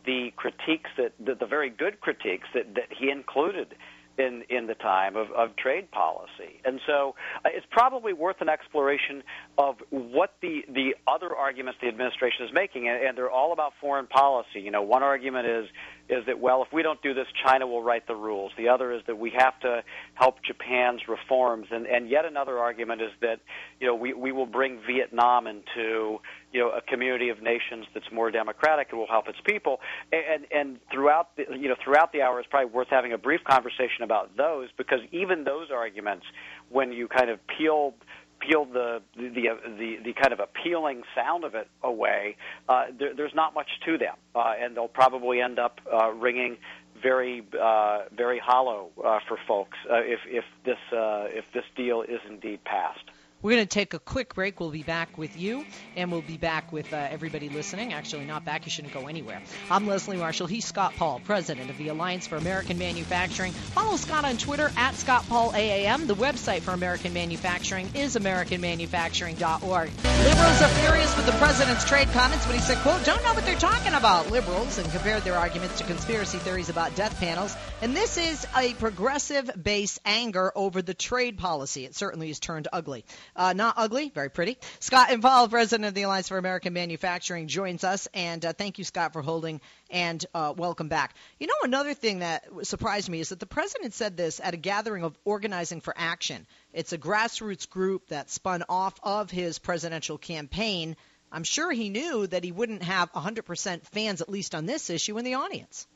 the 0.06 0.32
critiques 0.36 0.90
that 0.96 1.12
the, 1.24 1.34
the 1.34 1.46
very 1.46 1.70
good 1.70 2.00
critiques 2.00 2.48
that 2.54 2.74
that 2.74 2.88
he 2.96 3.10
included 3.10 3.74
in 4.18 4.44
in 4.48 4.66
the 4.66 4.74
time 4.74 5.16
of, 5.16 5.30
of 5.32 5.56
trade 5.56 5.90
policy. 5.90 6.60
And 6.64 6.80
so 6.86 7.14
uh, 7.44 7.50
it's 7.52 7.66
probably 7.70 8.12
worth 8.12 8.40
an 8.40 8.48
exploration 8.48 9.22
of 9.58 9.76
what 9.90 10.34
the 10.40 10.62
the 10.68 10.94
other 11.06 11.34
arguments 11.34 11.78
the 11.82 11.88
administration 11.88 12.46
is 12.46 12.52
making, 12.52 12.88
and, 12.88 13.02
and 13.02 13.18
they're 13.18 13.30
all 13.30 13.52
about 13.52 13.72
foreign 13.80 14.06
policy. 14.06 14.60
You 14.60 14.70
know, 14.70 14.82
one 14.82 15.02
argument 15.02 15.46
is 15.46 15.66
is 16.08 16.24
that 16.26 16.38
well, 16.38 16.62
if 16.62 16.72
we 16.72 16.82
don't 16.82 17.00
do 17.02 17.14
this, 17.14 17.26
China 17.44 17.66
will 17.66 17.82
write 17.82 18.06
the 18.06 18.14
rules. 18.14 18.52
The 18.56 18.68
other 18.68 18.92
is 18.92 19.02
that 19.06 19.18
we 19.18 19.32
have 19.36 19.58
to 19.60 19.82
help 20.14 20.36
Japan's 20.44 21.02
reforms, 21.08 21.66
and 21.70 21.86
and 21.86 22.08
yet 22.08 22.24
another 22.24 22.58
argument 22.58 23.02
is 23.02 23.10
that 23.20 23.40
you 23.80 23.86
know 23.86 23.94
we 23.94 24.12
we 24.12 24.32
will 24.32 24.46
bring 24.46 24.80
Vietnam 24.86 25.46
into 25.46 26.18
you 26.52 26.60
know 26.60 26.70
a 26.70 26.80
community 26.80 27.28
of 27.28 27.42
nations 27.42 27.86
that's 27.92 28.10
more 28.12 28.30
democratic 28.30 28.88
and 28.90 28.98
will 28.98 29.08
help 29.08 29.28
its 29.28 29.38
people. 29.44 29.80
And 30.12 30.46
and 30.52 30.78
throughout 30.92 31.36
the 31.36 31.44
you 31.56 31.68
know 31.68 31.76
throughout 31.82 32.12
the 32.12 32.22
hour, 32.22 32.38
it's 32.38 32.48
probably 32.48 32.72
worth 32.72 32.88
having 32.90 33.12
a 33.12 33.18
brief 33.18 33.40
conversation 33.44 34.02
about 34.02 34.36
those 34.36 34.68
because 34.76 35.00
even 35.12 35.44
those 35.44 35.70
arguments, 35.72 36.26
when 36.70 36.92
you 36.92 37.08
kind 37.08 37.30
of 37.30 37.40
peel 37.46 37.94
peel 38.40 38.64
the 38.64 39.02
the 39.16 39.30
the, 39.30 39.96
the 40.04 40.12
kind 40.12 40.32
of 40.32 40.40
appealing 40.40 41.02
sound 41.14 41.44
of 41.44 41.54
it 41.54 41.68
away, 41.82 42.36
uh, 42.68 42.86
there, 42.98 43.14
there's 43.14 43.34
not 43.34 43.54
much 43.54 43.68
to 43.84 43.98
them, 43.98 44.14
uh, 44.34 44.54
and 44.60 44.76
they'll 44.76 44.88
probably 44.88 45.40
end 45.40 45.58
up 45.58 45.80
uh, 45.92 46.10
ringing 46.10 46.56
very 47.02 47.44
uh, 47.60 48.04
very 48.16 48.38
hollow 48.38 48.90
uh, 49.04 49.18
for 49.28 49.38
folks 49.46 49.78
uh, 49.90 49.96
if 49.96 50.20
if 50.26 50.44
this 50.64 50.78
uh, 50.92 51.26
if 51.28 51.44
this 51.52 51.64
deal 51.76 52.02
is 52.02 52.20
indeed 52.28 52.62
passed. 52.64 53.04
We're 53.42 53.52
going 53.52 53.64
to 53.64 53.68
take 53.68 53.92
a 53.92 53.98
quick 53.98 54.34
break. 54.34 54.60
We'll 54.60 54.70
be 54.70 54.82
back 54.82 55.18
with 55.18 55.38
you, 55.38 55.66
and 55.94 56.10
we'll 56.10 56.22
be 56.22 56.38
back 56.38 56.72
with 56.72 56.90
uh, 56.92 56.96
everybody 56.96 57.50
listening. 57.50 57.92
Actually, 57.92 58.24
not 58.24 58.46
back. 58.46 58.64
You 58.64 58.70
shouldn't 58.70 58.94
go 58.94 59.08
anywhere. 59.08 59.42
I'm 59.70 59.86
Leslie 59.86 60.16
Marshall. 60.16 60.46
He's 60.46 60.64
Scott 60.64 60.94
Paul, 60.96 61.20
president 61.22 61.68
of 61.68 61.76
the 61.76 61.88
Alliance 61.88 62.26
for 62.26 62.36
American 62.36 62.78
Manufacturing. 62.78 63.52
Follow 63.52 63.96
Scott 63.98 64.24
on 64.24 64.38
Twitter 64.38 64.72
at 64.78 64.94
Scott 64.94 65.26
Paul 65.28 65.52
AAM. 65.52 66.06
The 66.06 66.14
website 66.14 66.62
for 66.62 66.70
American 66.70 67.12
Manufacturing 67.12 67.90
is 67.94 68.16
AmericanManufacturing.org. 68.16 69.90
Liberals 70.24 70.62
are 70.62 70.68
furious 70.80 71.16
with 71.16 71.26
the 71.26 71.32
president's 71.32 71.84
trade 71.84 72.08
comments 72.08 72.46
when 72.46 72.56
he 72.56 72.62
said, 72.62 72.78
quote, 72.78 73.04
don't 73.04 73.22
know 73.22 73.34
what 73.34 73.44
they're 73.44 73.54
talking 73.56 73.92
about, 73.92 74.30
liberals, 74.30 74.78
and 74.78 74.90
compared 74.90 75.22
their 75.24 75.36
arguments 75.36 75.76
to 75.78 75.84
conspiracy 75.84 76.38
theories 76.38 76.70
about 76.70 76.96
death 76.96 77.20
panels. 77.20 77.54
And 77.82 77.94
this 77.94 78.16
is 78.16 78.46
a 78.56 78.72
progressive 78.74 79.50
base 79.62 80.00
anger 80.06 80.50
over 80.56 80.80
the 80.80 80.94
trade 80.94 81.36
policy. 81.36 81.84
It 81.84 81.94
certainly 81.94 82.28
has 82.28 82.40
turned 82.40 82.66
ugly. 82.72 83.04
Uh, 83.36 83.52
not 83.52 83.74
ugly, 83.76 84.08
very 84.08 84.30
pretty. 84.30 84.56
Scott 84.80 85.10
N. 85.10 85.20
Paul, 85.20 85.46
president 85.48 85.86
of 85.86 85.92
the 85.92 86.02
Alliance 86.02 86.28
for 86.28 86.38
American 86.38 86.72
Manufacturing, 86.72 87.48
joins 87.48 87.84
us. 87.84 88.08
And 88.14 88.42
uh, 88.42 88.54
thank 88.54 88.78
you, 88.78 88.84
Scott, 88.84 89.12
for 89.12 89.20
holding 89.20 89.60
and 89.90 90.24
uh, 90.32 90.54
welcome 90.56 90.88
back. 90.88 91.14
You 91.38 91.46
know, 91.46 91.54
another 91.62 91.92
thing 91.92 92.20
that 92.20 92.46
surprised 92.62 93.10
me 93.10 93.20
is 93.20 93.28
that 93.28 93.38
the 93.38 93.46
president 93.46 93.92
said 93.92 94.16
this 94.16 94.40
at 94.42 94.54
a 94.54 94.56
gathering 94.56 95.04
of 95.04 95.18
Organizing 95.26 95.82
for 95.82 95.92
Action. 95.94 96.46
It's 96.72 96.94
a 96.94 96.98
grassroots 96.98 97.68
group 97.68 98.08
that 98.08 98.30
spun 98.30 98.64
off 98.70 98.94
of 99.02 99.30
his 99.30 99.58
presidential 99.58 100.16
campaign. 100.16 100.96
I'm 101.30 101.44
sure 101.44 101.70
he 101.70 101.90
knew 101.90 102.26
that 102.26 102.42
he 102.42 102.52
wouldn't 102.52 102.84
have 102.84 103.12
100% 103.12 103.86
fans, 103.88 104.22
at 104.22 104.30
least 104.30 104.54
on 104.54 104.64
this 104.64 104.88
issue, 104.88 105.18
in 105.18 105.26
the 105.26 105.34
audience. 105.34 105.86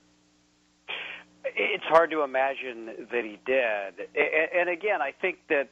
It's 1.56 1.85
hard 1.85 2.11
to 2.11 2.23
imagine 2.23 2.87
that 3.11 3.25
he 3.25 3.38
did. 3.47 4.09
And 4.54 4.68
again, 4.68 5.00
I 5.00 5.12
think 5.12 5.38
that 5.49 5.70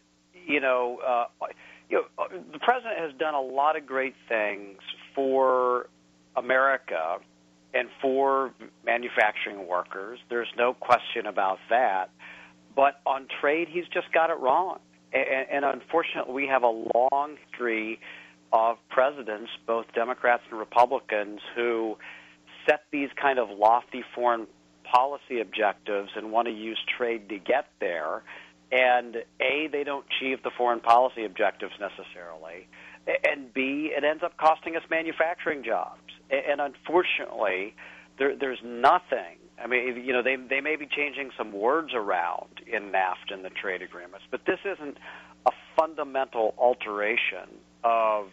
you 0.48 0.60
know, 0.60 0.98
uh, 1.06 1.46
you 1.88 2.02
know, 2.18 2.26
the 2.52 2.58
president 2.58 2.98
has 2.98 3.12
done 3.18 3.34
a 3.34 3.40
lot 3.40 3.76
of 3.76 3.86
great 3.86 4.14
things 4.28 4.78
for 5.14 5.88
America 6.36 7.18
and 7.74 7.88
for 8.00 8.52
manufacturing 8.84 9.66
workers. 9.66 10.18
There's 10.30 10.48
no 10.56 10.72
question 10.72 11.26
about 11.26 11.58
that. 11.68 12.10
But 12.74 13.00
on 13.06 13.26
trade, 13.40 13.68
he's 13.70 13.86
just 13.92 14.12
got 14.12 14.30
it 14.30 14.38
wrong. 14.38 14.78
And, 15.12 15.64
and 15.64 15.64
unfortunately, 15.64 16.32
we 16.32 16.46
have 16.46 16.62
a 16.62 16.84
long 17.04 17.36
history 17.50 18.00
of 18.52 18.76
presidents, 18.88 19.50
both 19.66 19.86
Democrats 19.94 20.42
and 20.50 20.58
Republicans, 20.58 21.40
who 21.54 21.96
set 22.66 22.84
these 22.90 23.10
kind 23.20 23.38
of 23.38 23.50
lofty 23.50 24.02
foreign 24.14 24.46
policy 24.90 25.40
objectives 25.40 26.10
and 26.16 26.32
want 26.32 26.48
to 26.48 26.54
use 26.54 26.78
trade 26.96 27.28
to 27.28 27.38
get 27.38 27.66
there 27.80 28.22
and 28.70 29.16
A, 29.40 29.68
they 29.70 29.84
don't 29.84 30.04
achieve 30.06 30.42
the 30.42 30.50
foreign 30.56 30.80
policy 30.80 31.24
objectives 31.24 31.72
necessarily, 31.80 32.68
and 33.26 33.52
B, 33.52 33.92
it 33.96 34.04
ends 34.04 34.22
up 34.22 34.36
costing 34.36 34.76
us 34.76 34.82
manufacturing 34.90 35.64
jobs. 35.64 36.00
And 36.30 36.60
unfortunately, 36.60 37.74
there, 38.18 38.36
there's 38.36 38.60
nothing. 38.62 39.38
I 39.62 39.66
mean, 39.66 40.04
you 40.04 40.12
know, 40.12 40.22
they 40.22 40.36
they 40.36 40.60
may 40.60 40.76
be 40.76 40.86
changing 40.86 41.30
some 41.36 41.52
words 41.52 41.92
around 41.94 42.60
in 42.66 42.92
NAFTA 42.92 43.32
and 43.32 43.44
the 43.44 43.50
trade 43.50 43.82
agreements, 43.82 44.26
but 44.30 44.42
this 44.46 44.58
isn't 44.64 44.98
a 45.46 45.50
fundamental 45.76 46.54
alteration 46.58 47.48
of 47.82 48.26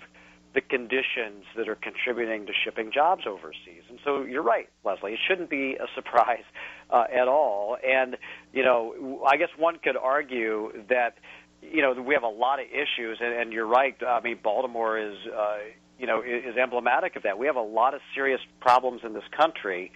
the 0.53 0.61
conditions 0.61 1.45
that 1.55 1.67
are 1.67 1.75
contributing 1.75 2.45
to 2.45 2.53
shipping 2.63 2.91
jobs 2.91 3.23
overseas. 3.27 3.83
So 4.05 4.23
you're 4.23 4.43
right, 4.43 4.69
Leslie. 4.85 5.13
It 5.13 5.19
shouldn't 5.27 5.49
be 5.49 5.75
a 5.75 5.87
surprise 5.95 6.43
uh, 6.89 7.05
at 7.13 7.27
all. 7.27 7.75
And 7.85 8.15
you 8.53 8.63
know, 8.63 9.25
I 9.27 9.35
guess 9.37 9.49
one 9.57 9.77
could 9.83 9.97
argue 9.97 10.71
that 10.89 11.15
you 11.61 11.81
know 11.81 11.93
we 11.93 12.13
have 12.13 12.23
a 12.23 12.27
lot 12.27 12.59
of 12.59 12.67
issues, 12.67 13.17
and, 13.19 13.33
and 13.33 13.51
you're 13.51 13.67
right. 13.67 13.95
I 14.07 14.21
mean, 14.21 14.39
Baltimore 14.41 14.97
is 14.97 15.17
uh, 15.35 15.57
you 15.99 16.07
know 16.07 16.21
is 16.21 16.55
emblematic 16.55 17.15
of 17.15 17.23
that. 17.23 17.37
We 17.37 17.47
have 17.47 17.57
a 17.57 17.61
lot 17.61 17.93
of 17.93 18.01
serious 18.13 18.39
problems 18.61 19.01
in 19.03 19.13
this 19.13 19.27
country, 19.35 19.91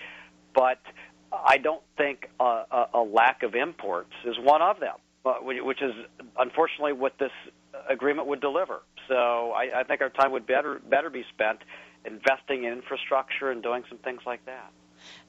but 0.53 0.79
I 1.31 1.57
don't 1.57 1.83
think 1.95 2.29
a, 2.39 2.43
a, 2.43 2.89
a 2.95 3.01
lack 3.01 3.43
of 3.43 3.53
imports 3.55 4.11
is 4.25 4.35
one 4.41 4.61
of 4.61 4.79
them. 4.79 4.95
Uh, 5.25 5.33
which 5.41 5.81
is 5.81 5.91
unfortunately 6.37 6.93
what 6.93 7.11
this 7.19 7.31
agreement 7.89 8.25
would 8.25 8.39
deliver. 8.39 8.83
So 9.09 9.51
I, 9.51 9.81
I 9.81 9.83
think 9.83 9.99
our 9.99 10.09
time 10.09 10.31
would 10.31 10.47
better 10.47 10.79
better 10.89 11.09
be 11.09 11.25
spent 11.33 11.59
investing 12.05 12.63
in 12.63 12.73
infrastructure 12.73 13.51
and 13.51 13.61
doing 13.61 13.83
some 13.89 13.97
things 13.99 14.21
like 14.25 14.45
that. 14.45 14.71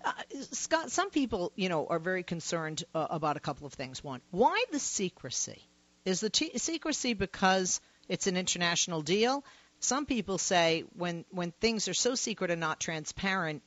Uh, 0.04 0.12
Scott, 0.52 0.90
some 0.90 1.10
people, 1.10 1.52
you 1.54 1.68
know, 1.68 1.86
are 1.86 1.98
very 1.98 2.22
concerned 2.22 2.84
uh, 2.94 3.06
about 3.10 3.36
a 3.36 3.40
couple 3.40 3.66
of 3.66 3.72
things. 3.72 4.02
One, 4.02 4.20
why 4.30 4.64
the 4.72 4.78
secrecy? 4.78 5.62
Is 6.04 6.20
the 6.20 6.30
t- 6.30 6.56
secrecy 6.56 7.14
because 7.14 7.80
it's 8.08 8.26
an 8.26 8.36
international 8.36 9.02
deal? 9.02 9.44
Some 9.78 10.06
people 10.06 10.38
say 10.38 10.84
when 10.96 11.24
when 11.30 11.52
things 11.52 11.88
are 11.88 11.94
so 11.94 12.14
secret 12.14 12.50
and 12.50 12.60
not 12.60 12.80
transparent, 12.80 13.62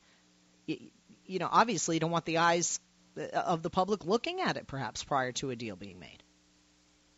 you, 0.66 0.78
you 1.26 1.38
know, 1.38 1.48
obviously 1.50 1.96
you 1.96 2.00
don't 2.00 2.10
want 2.10 2.24
the 2.24 2.38
eyes 2.38 2.80
uh, 3.16 3.22
of 3.36 3.62
the 3.62 3.70
public 3.70 4.04
looking 4.04 4.40
at 4.40 4.56
it, 4.56 4.66
perhaps 4.66 5.02
prior 5.04 5.32
to 5.32 5.50
a 5.50 5.56
deal 5.56 5.76
being 5.76 5.98
made. 5.98 6.22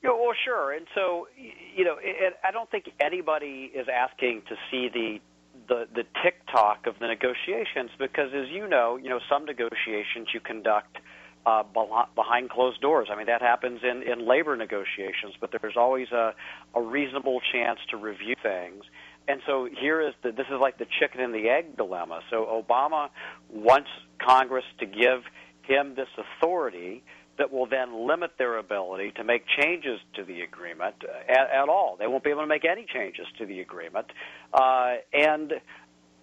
Yeah, 0.03 0.11
well, 0.11 0.35
sure. 0.45 0.73
And 0.73 0.87
so, 0.95 1.27
you 1.75 1.85
know, 1.85 1.97
it, 2.01 2.35
I 2.47 2.53
don't 2.53 2.71
think 2.71 2.91
anybody 3.01 3.73
is 3.75 3.87
asking 3.93 4.43
to 4.49 4.57
see 4.71 4.89
the 4.93 5.21
the 5.69 5.89
the 5.95 6.05
tick-tock 6.23 6.87
of 6.87 6.99
the 7.01 7.07
negotiations 7.07 7.91
because, 7.99 8.31
as 8.35 8.49
you 8.51 8.67
know, 8.67 8.97
you 8.97 9.09
know 9.09 9.21
some 9.29 9.45
negotiations 9.45 10.29
you 10.33 10.41
conduct 10.41 10.99
uh, 11.45 11.63
behind 12.15 12.51
closed 12.51 12.81
doors. 12.81 13.09
I 13.11 13.17
mean, 13.17 13.27
that 13.27 13.43
happens 13.43 13.81
in 13.83 14.03
in 14.03 14.27
labor 14.27 14.57
negotiations, 14.57 15.35
but 15.41 15.51
there's 15.61 15.77
always 15.77 16.11
a 16.13 16.35
a 16.75 16.83
reasonable 16.83 17.41
chance 17.53 17.79
to 17.91 17.97
review 17.97 18.35
things. 18.43 18.85
And 19.29 19.41
so 19.47 19.69
here 19.71 20.01
is 20.01 20.15
the 20.23 20.33
this 20.33 20.47
is 20.47 20.61
like 20.61 20.79
the 20.79 20.87
chicken 21.01 21.21
and 21.21 21.35
the 21.35 21.49
egg 21.49 21.77
dilemma. 21.77 22.21
So 22.31 22.47
Obama 22.47 23.11
wants 23.53 23.89
Congress 24.21 24.65
to 24.79 24.87
give 24.87 25.23
him 25.63 25.95
this 25.97 26.09
authority 26.17 27.03
that 27.39 27.53
will 27.53 27.67
then 27.67 28.07
limit 28.07 28.33
their 28.39 28.59
ability 28.59 29.13
to 29.17 29.25
make 29.25 29.45
changes 29.61 30.01
to 30.15 30.25
the 30.25 30.41
agreement 30.41 30.97
uh, 31.05 31.33
at, 31.33 31.51
at 31.51 31.69
all. 31.69 31.97
They 31.99 32.07
won't 32.07 32.25
be 32.25 32.31
able 32.31 32.43
to 32.43 32.47
make 32.47 32.65
any 32.65 32.87
changes 32.93 33.27
to 33.39 33.47
the 33.47 33.61
agreement, 33.61 34.07
uh, 34.53 34.95
and 35.13 35.53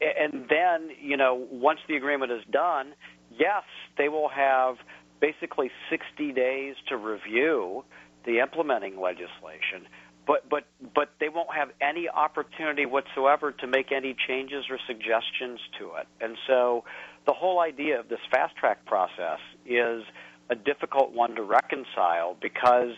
and 0.01 0.49
then 0.49 0.89
you 1.01 1.17
know 1.17 1.47
once 1.51 1.79
the 1.87 1.95
agreement 1.95 2.31
is 2.31 2.43
done, 2.51 2.93
yes, 3.31 3.63
they 3.97 4.09
will 4.09 4.29
have 4.29 4.75
basically 5.19 5.71
60 5.89 6.33
days 6.33 6.75
to 6.89 6.97
review 6.97 7.83
the 8.25 8.39
implementing 8.39 8.99
legislation. 8.99 9.87
But 10.25 10.49
but 10.49 10.65
but 10.95 11.11
they 11.19 11.29
won't 11.29 11.53
have 11.53 11.69
any 11.81 12.07
opportunity 12.09 12.85
whatsoever 12.85 13.51
to 13.51 13.67
make 13.67 13.91
any 13.91 14.15
changes 14.27 14.65
or 14.69 14.79
suggestions 14.87 15.59
to 15.79 15.95
it. 15.99 16.07
And 16.21 16.37
so 16.47 16.85
the 17.25 17.33
whole 17.33 17.59
idea 17.59 17.99
of 17.99 18.09
this 18.09 18.19
fast 18.31 18.55
track 18.55 18.85
process 18.85 19.39
is 19.65 20.03
a 20.49 20.55
difficult 20.55 21.11
one 21.11 21.35
to 21.35 21.43
reconcile 21.43 22.35
because 22.41 22.91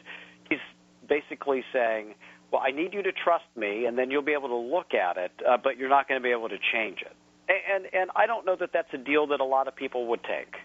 he's 0.49 0.59
basically 1.07 1.63
saying, 1.71 2.15
"Well, 2.51 2.61
I 2.65 2.71
need 2.71 2.93
you 2.93 3.03
to 3.03 3.11
trust 3.11 3.45
me, 3.55 3.85
and 3.85 3.97
then 3.97 4.11
you'll 4.11 4.21
be 4.21 4.33
able 4.33 4.49
to 4.49 4.55
look 4.55 4.93
at 4.93 5.17
it, 5.17 5.31
uh, 5.47 5.57
but 5.57 5.77
you're 5.77 5.89
not 5.89 6.07
going 6.07 6.19
to 6.19 6.23
be 6.23 6.31
able 6.31 6.49
to 6.49 6.57
change 6.73 7.01
it." 7.01 7.15
And 7.47 7.87
and 7.93 8.09
I 8.15 8.25
don't 8.25 8.45
know 8.45 8.55
that 8.55 8.71
that's 8.73 8.93
a 8.93 8.97
deal 8.97 9.27
that 9.27 9.39
a 9.39 9.45
lot 9.45 9.67
of 9.67 9.75
people 9.75 10.07
would 10.07 10.23
take, 10.23 10.55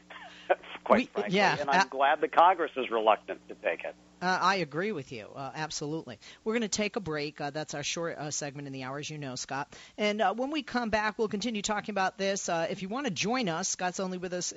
quite 0.85 0.99
we, 0.99 1.05
frankly. 1.07 1.37
Yeah, 1.37 1.57
and 1.61 1.71
I'm 1.71 1.81
uh, 1.81 1.85
glad 1.91 2.21
the 2.21 2.29
Congress 2.29 2.73
is 2.77 2.91
reluctant 2.91 3.47
to 3.49 3.55
take 3.55 3.85
it. 3.85 3.95
Uh, 4.23 4.39
I 4.41 4.57
agree 4.57 4.93
with 4.93 5.13
you, 5.13 5.29
uh, 5.35 5.51
absolutely. 5.55 6.19
We're 6.45 6.53
going 6.53 6.63
to 6.63 6.69
take 6.69 6.97
a 6.97 7.01
break. 7.01 7.41
Uh, 7.41 7.51
that's 7.51 7.73
our 7.75 7.83
short 7.83 8.19
uh, 8.19 8.31
segment 8.31 8.67
in 8.67 8.73
the 8.75 8.83
hour, 8.83 8.99
as 8.99 9.09
you 9.09 9.17
know, 9.17 9.35
Scott. 9.35 9.75
And 9.97 10.21
uh, 10.21 10.35
when 10.35 10.51
we 10.51 10.63
come 10.63 10.91
back, 10.91 11.19
we'll 11.19 11.29
continue 11.29 11.63
talking 11.63 11.95
about 11.95 12.19
this. 12.19 12.49
Uh, 12.49 12.67
if 12.69 12.83
you 12.83 12.89
want 12.89 13.07
to 13.07 13.13
join 13.13 13.49
us, 13.49 13.69
Scott's 13.69 13.99
only 13.99 14.19
with 14.19 14.35
us 14.35 14.53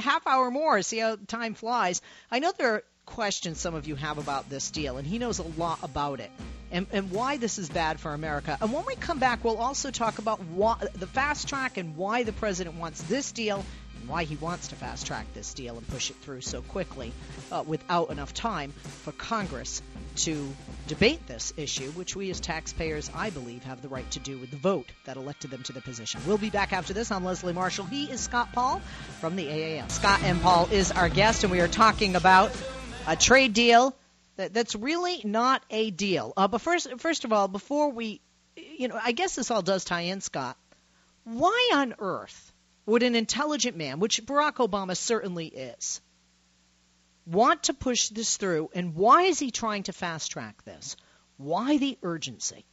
half 0.00 0.26
hour 0.26 0.50
more. 0.50 0.82
See 0.82 0.98
how 0.98 1.16
time 1.26 1.54
flies. 1.54 2.02
I 2.30 2.38
know 2.38 2.52
there 2.56 2.74
are 2.74 2.84
questions 3.06 3.60
some 3.60 3.74
of 3.74 3.86
you 3.86 3.96
have 3.96 4.18
about 4.18 4.48
this 4.48 4.70
deal, 4.70 4.96
and 4.96 5.06
he 5.06 5.18
knows 5.18 5.38
a 5.38 5.42
lot 5.42 5.78
about 5.82 6.20
it 6.20 6.30
and, 6.70 6.86
and 6.92 7.10
why 7.10 7.36
this 7.36 7.58
is 7.58 7.68
bad 7.68 8.00
for 8.00 8.14
America. 8.14 8.56
And 8.60 8.72
when 8.72 8.84
we 8.86 8.94
come 8.94 9.18
back, 9.18 9.44
we'll 9.44 9.58
also 9.58 9.90
talk 9.90 10.18
about 10.18 10.40
why, 10.44 10.76
the 10.94 11.06
fast 11.06 11.48
track 11.48 11.76
and 11.76 11.96
why 11.96 12.22
the 12.22 12.32
president 12.32 12.76
wants 12.76 13.02
this 13.02 13.32
deal 13.32 13.64
and 14.00 14.08
why 14.08 14.24
he 14.24 14.36
wants 14.36 14.68
to 14.68 14.74
fast 14.74 15.06
track 15.06 15.26
this 15.34 15.54
deal 15.54 15.76
and 15.76 15.86
push 15.88 16.10
it 16.10 16.16
through 16.16 16.40
so 16.40 16.62
quickly 16.62 17.12
uh, 17.52 17.62
without 17.66 18.10
enough 18.10 18.32
time 18.34 18.72
for 18.72 19.12
Congress 19.12 19.82
to 20.16 20.48
debate 20.86 21.26
this 21.26 21.52
issue, 21.56 21.90
which 21.92 22.16
we 22.16 22.30
as 22.30 22.40
taxpayers, 22.40 23.10
I 23.14 23.30
believe, 23.30 23.62
have 23.64 23.82
the 23.82 23.88
right 23.88 24.10
to 24.12 24.18
do 24.18 24.38
with 24.38 24.50
the 24.50 24.56
vote 24.56 24.90
that 25.04 25.16
elected 25.16 25.50
them 25.50 25.62
to 25.64 25.72
the 25.72 25.80
position. 25.80 26.20
We'll 26.26 26.38
be 26.38 26.50
back 26.50 26.72
after 26.72 26.92
this. 26.92 27.10
I'm 27.10 27.24
Leslie 27.24 27.52
Marshall. 27.52 27.86
He 27.86 28.04
is 28.04 28.20
Scott 28.20 28.52
Paul 28.52 28.80
from 29.20 29.36
the 29.36 29.46
AAM. 29.46 29.90
Scott 29.90 30.22
N. 30.22 30.40
Paul 30.40 30.68
is 30.72 30.90
our 30.90 31.08
guest, 31.08 31.44
and 31.44 31.52
we 31.52 31.60
are 31.60 31.68
talking 31.68 32.16
about 32.16 32.50
a 33.06 33.16
trade 33.16 33.52
deal 33.52 33.94
that, 34.36 34.54
that's 34.54 34.74
really 34.74 35.20
not 35.24 35.62
a 35.70 35.90
deal. 35.90 36.32
Uh, 36.36 36.48
but 36.48 36.60
first, 36.60 36.88
first 36.98 37.24
of 37.24 37.32
all, 37.32 37.48
before 37.48 37.90
we, 37.90 38.20
you 38.56 38.88
know, 38.88 38.98
I 39.02 39.12
guess 39.12 39.36
this 39.36 39.50
all 39.50 39.62
does 39.62 39.84
tie 39.84 40.02
in, 40.02 40.20
Scott. 40.20 40.56
Why 41.24 41.70
on 41.74 41.94
earth 41.98 42.49
would 42.86 43.02
an 43.02 43.14
intelligent 43.14 43.76
man, 43.76 44.00
which 44.00 44.24
Barack 44.24 44.56
Obama 44.56 44.96
certainly 44.96 45.46
is, 45.46 46.00
want 47.26 47.64
to 47.64 47.74
push 47.74 48.08
this 48.08 48.36
through, 48.36 48.70
and 48.74 48.94
why 48.94 49.22
is 49.22 49.38
he 49.38 49.50
trying 49.50 49.84
to 49.84 49.92
fast 49.92 50.30
track 50.30 50.64
this? 50.64 50.96
Why 51.36 51.76
the 51.76 51.98
urgency? 52.02 52.64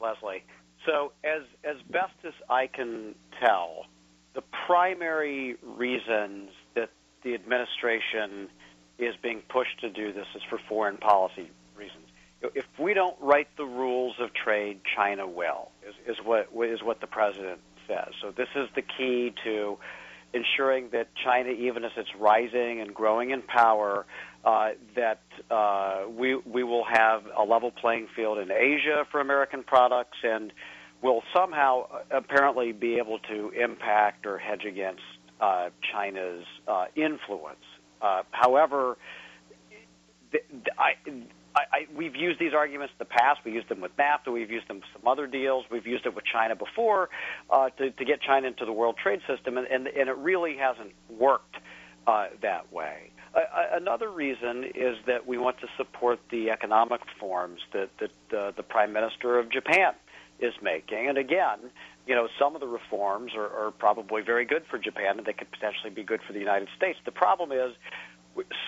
Leslie. 0.00 0.44
So, 0.86 1.12
as 1.24 1.42
as 1.64 1.76
best 1.90 2.12
as 2.24 2.34
I 2.50 2.66
can 2.66 3.14
tell, 3.42 3.86
the 4.34 4.42
primary 4.66 5.56
reasons 5.62 6.50
that 6.74 6.90
the 7.22 7.34
administration 7.34 8.48
is 8.98 9.14
being 9.22 9.42
pushed 9.48 9.80
to 9.80 9.90
do 9.90 10.12
this 10.12 10.26
is 10.36 10.42
for 10.50 10.58
foreign 10.68 10.98
policy. 10.98 11.50
If 12.54 12.66
we 12.78 12.94
don't 12.94 13.16
write 13.20 13.48
the 13.56 13.64
rules 13.64 14.16
of 14.20 14.34
trade, 14.34 14.80
China 14.96 15.26
will. 15.26 15.70
Is, 15.88 16.16
is 16.16 16.24
what 16.24 16.48
is 16.68 16.82
what 16.82 17.00
the 17.00 17.06
president 17.06 17.60
says. 17.86 18.12
So 18.20 18.30
this 18.30 18.48
is 18.54 18.68
the 18.74 18.82
key 18.82 19.32
to 19.44 19.78
ensuring 20.32 20.88
that 20.92 21.08
China, 21.24 21.50
even 21.50 21.84
as 21.84 21.92
it's 21.96 22.14
rising 22.18 22.80
and 22.80 22.94
growing 22.94 23.30
in 23.30 23.42
power, 23.42 24.04
uh, 24.44 24.70
that 24.96 25.22
uh, 25.50 26.04
we 26.08 26.36
we 26.36 26.64
will 26.64 26.84
have 26.84 27.22
a 27.36 27.44
level 27.44 27.70
playing 27.70 28.08
field 28.14 28.38
in 28.38 28.50
Asia 28.50 29.06
for 29.10 29.20
American 29.20 29.62
products, 29.62 30.18
and 30.22 30.52
will 31.02 31.22
somehow 31.34 31.86
uh, 31.90 32.02
apparently 32.10 32.72
be 32.72 32.96
able 32.98 33.18
to 33.20 33.50
impact 33.50 34.26
or 34.26 34.38
hedge 34.38 34.64
against 34.64 35.02
uh, 35.40 35.70
China's 35.92 36.44
uh, 36.66 36.86
influence. 36.96 37.64
Uh, 38.02 38.22
however, 38.32 38.98
th- 40.32 40.44
I 40.78 40.94
I, 41.54 41.60
I, 41.72 41.86
we've 41.94 42.16
used 42.16 42.40
these 42.40 42.52
arguments 42.52 42.92
in 42.98 42.98
the 42.98 43.04
past. 43.04 43.40
We 43.44 43.52
used 43.52 43.68
them 43.68 43.80
with 43.80 43.96
NAFTA. 43.96 44.32
We've 44.32 44.50
used 44.50 44.68
them 44.68 44.78
with 44.78 44.88
some 44.92 45.06
other 45.06 45.26
deals. 45.26 45.64
We've 45.70 45.86
used 45.86 46.06
it 46.06 46.14
with 46.14 46.24
China 46.24 46.56
before 46.56 47.10
uh, 47.50 47.70
to, 47.70 47.90
to 47.90 48.04
get 48.04 48.20
China 48.20 48.48
into 48.48 48.64
the 48.64 48.72
world 48.72 48.96
trade 48.96 49.20
system, 49.26 49.56
and, 49.58 49.66
and, 49.66 49.86
and 49.86 50.08
it 50.08 50.16
really 50.16 50.56
hasn't 50.56 50.92
worked 51.08 51.56
uh, 52.06 52.26
that 52.42 52.72
way. 52.72 53.10
Uh, 53.34 53.40
another 53.72 54.10
reason 54.10 54.64
is 54.74 54.96
that 55.06 55.26
we 55.26 55.38
want 55.38 55.58
to 55.60 55.66
support 55.76 56.20
the 56.30 56.50
economic 56.50 57.00
reforms 57.06 57.60
that, 57.72 57.90
that 57.98 58.38
uh, 58.38 58.52
the 58.56 58.62
Prime 58.62 58.92
Minister 58.92 59.38
of 59.38 59.50
Japan 59.50 59.94
is 60.38 60.54
making. 60.62 61.08
And 61.08 61.18
again, 61.18 61.58
you 62.06 62.14
know, 62.14 62.28
some 62.38 62.54
of 62.54 62.60
the 62.60 62.66
reforms 62.66 63.32
are, 63.34 63.66
are 63.66 63.70
probably 63.70 64.22
very 64.22 64.44
good 64.44 64.64
for 64.70 64.78
Japan, 64.78 65.18
and 65.18 65.26
they 65.26 65.32
could 65.32 65.50
potentially 65.50 65.90
be 65.90 66.02
good 66.02 66.20
for 66.26 66.32
the 66.32 66.38
United 66.38 66.68
States. 66.76 66.98
The 67.04 67.12
problem 67.12 67.50
is 67.50 67.74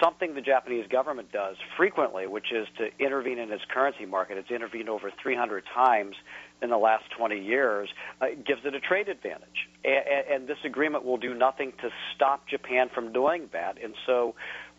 something 0.03 0.35
the 0.35 0.41
Japanese 0.41 0.87
government 0.89 1.33
does 1.33 1.57
frequently, 1.77 2.27
which 2.27 2.53
is 2.53 2.67
to 2.79 2.89
intervene 3.05 3.39
in 3.39 3.51
its 3.51 3.65
currency 3.73 4.07
market. 4.07 4.37
It's 4.37 4.51
intervened 4.51 4.89
over 4.89 5.11
300 5.23 5.65
times 5.75 6.15
in 6.63 6.71
the 6.71 6.77
last 6.77 7.05
20 7.17 7.39
years, 7.39 7.89
uh, 8.21 8.27
gives 8.47 8.61
it 8.65 8.75
a 8.75 8.81
trade 8.81 9.09
advantage. 9.09 9.69
And, 9.85 10.43
and 10.43 10.49
this 10.49 10.59
agreement 10.65 11.05
will 11.05 11.19
do 11.19 11.35
nothing 11.35 11.73
to 11.83 11.91
stop 12.15 12.49
Japan 12.49 12.89
from 12.95 13.13
doing 13.13 13.49
that. 13.53 13.83
And 13.83 13.95
so 14.07 14.35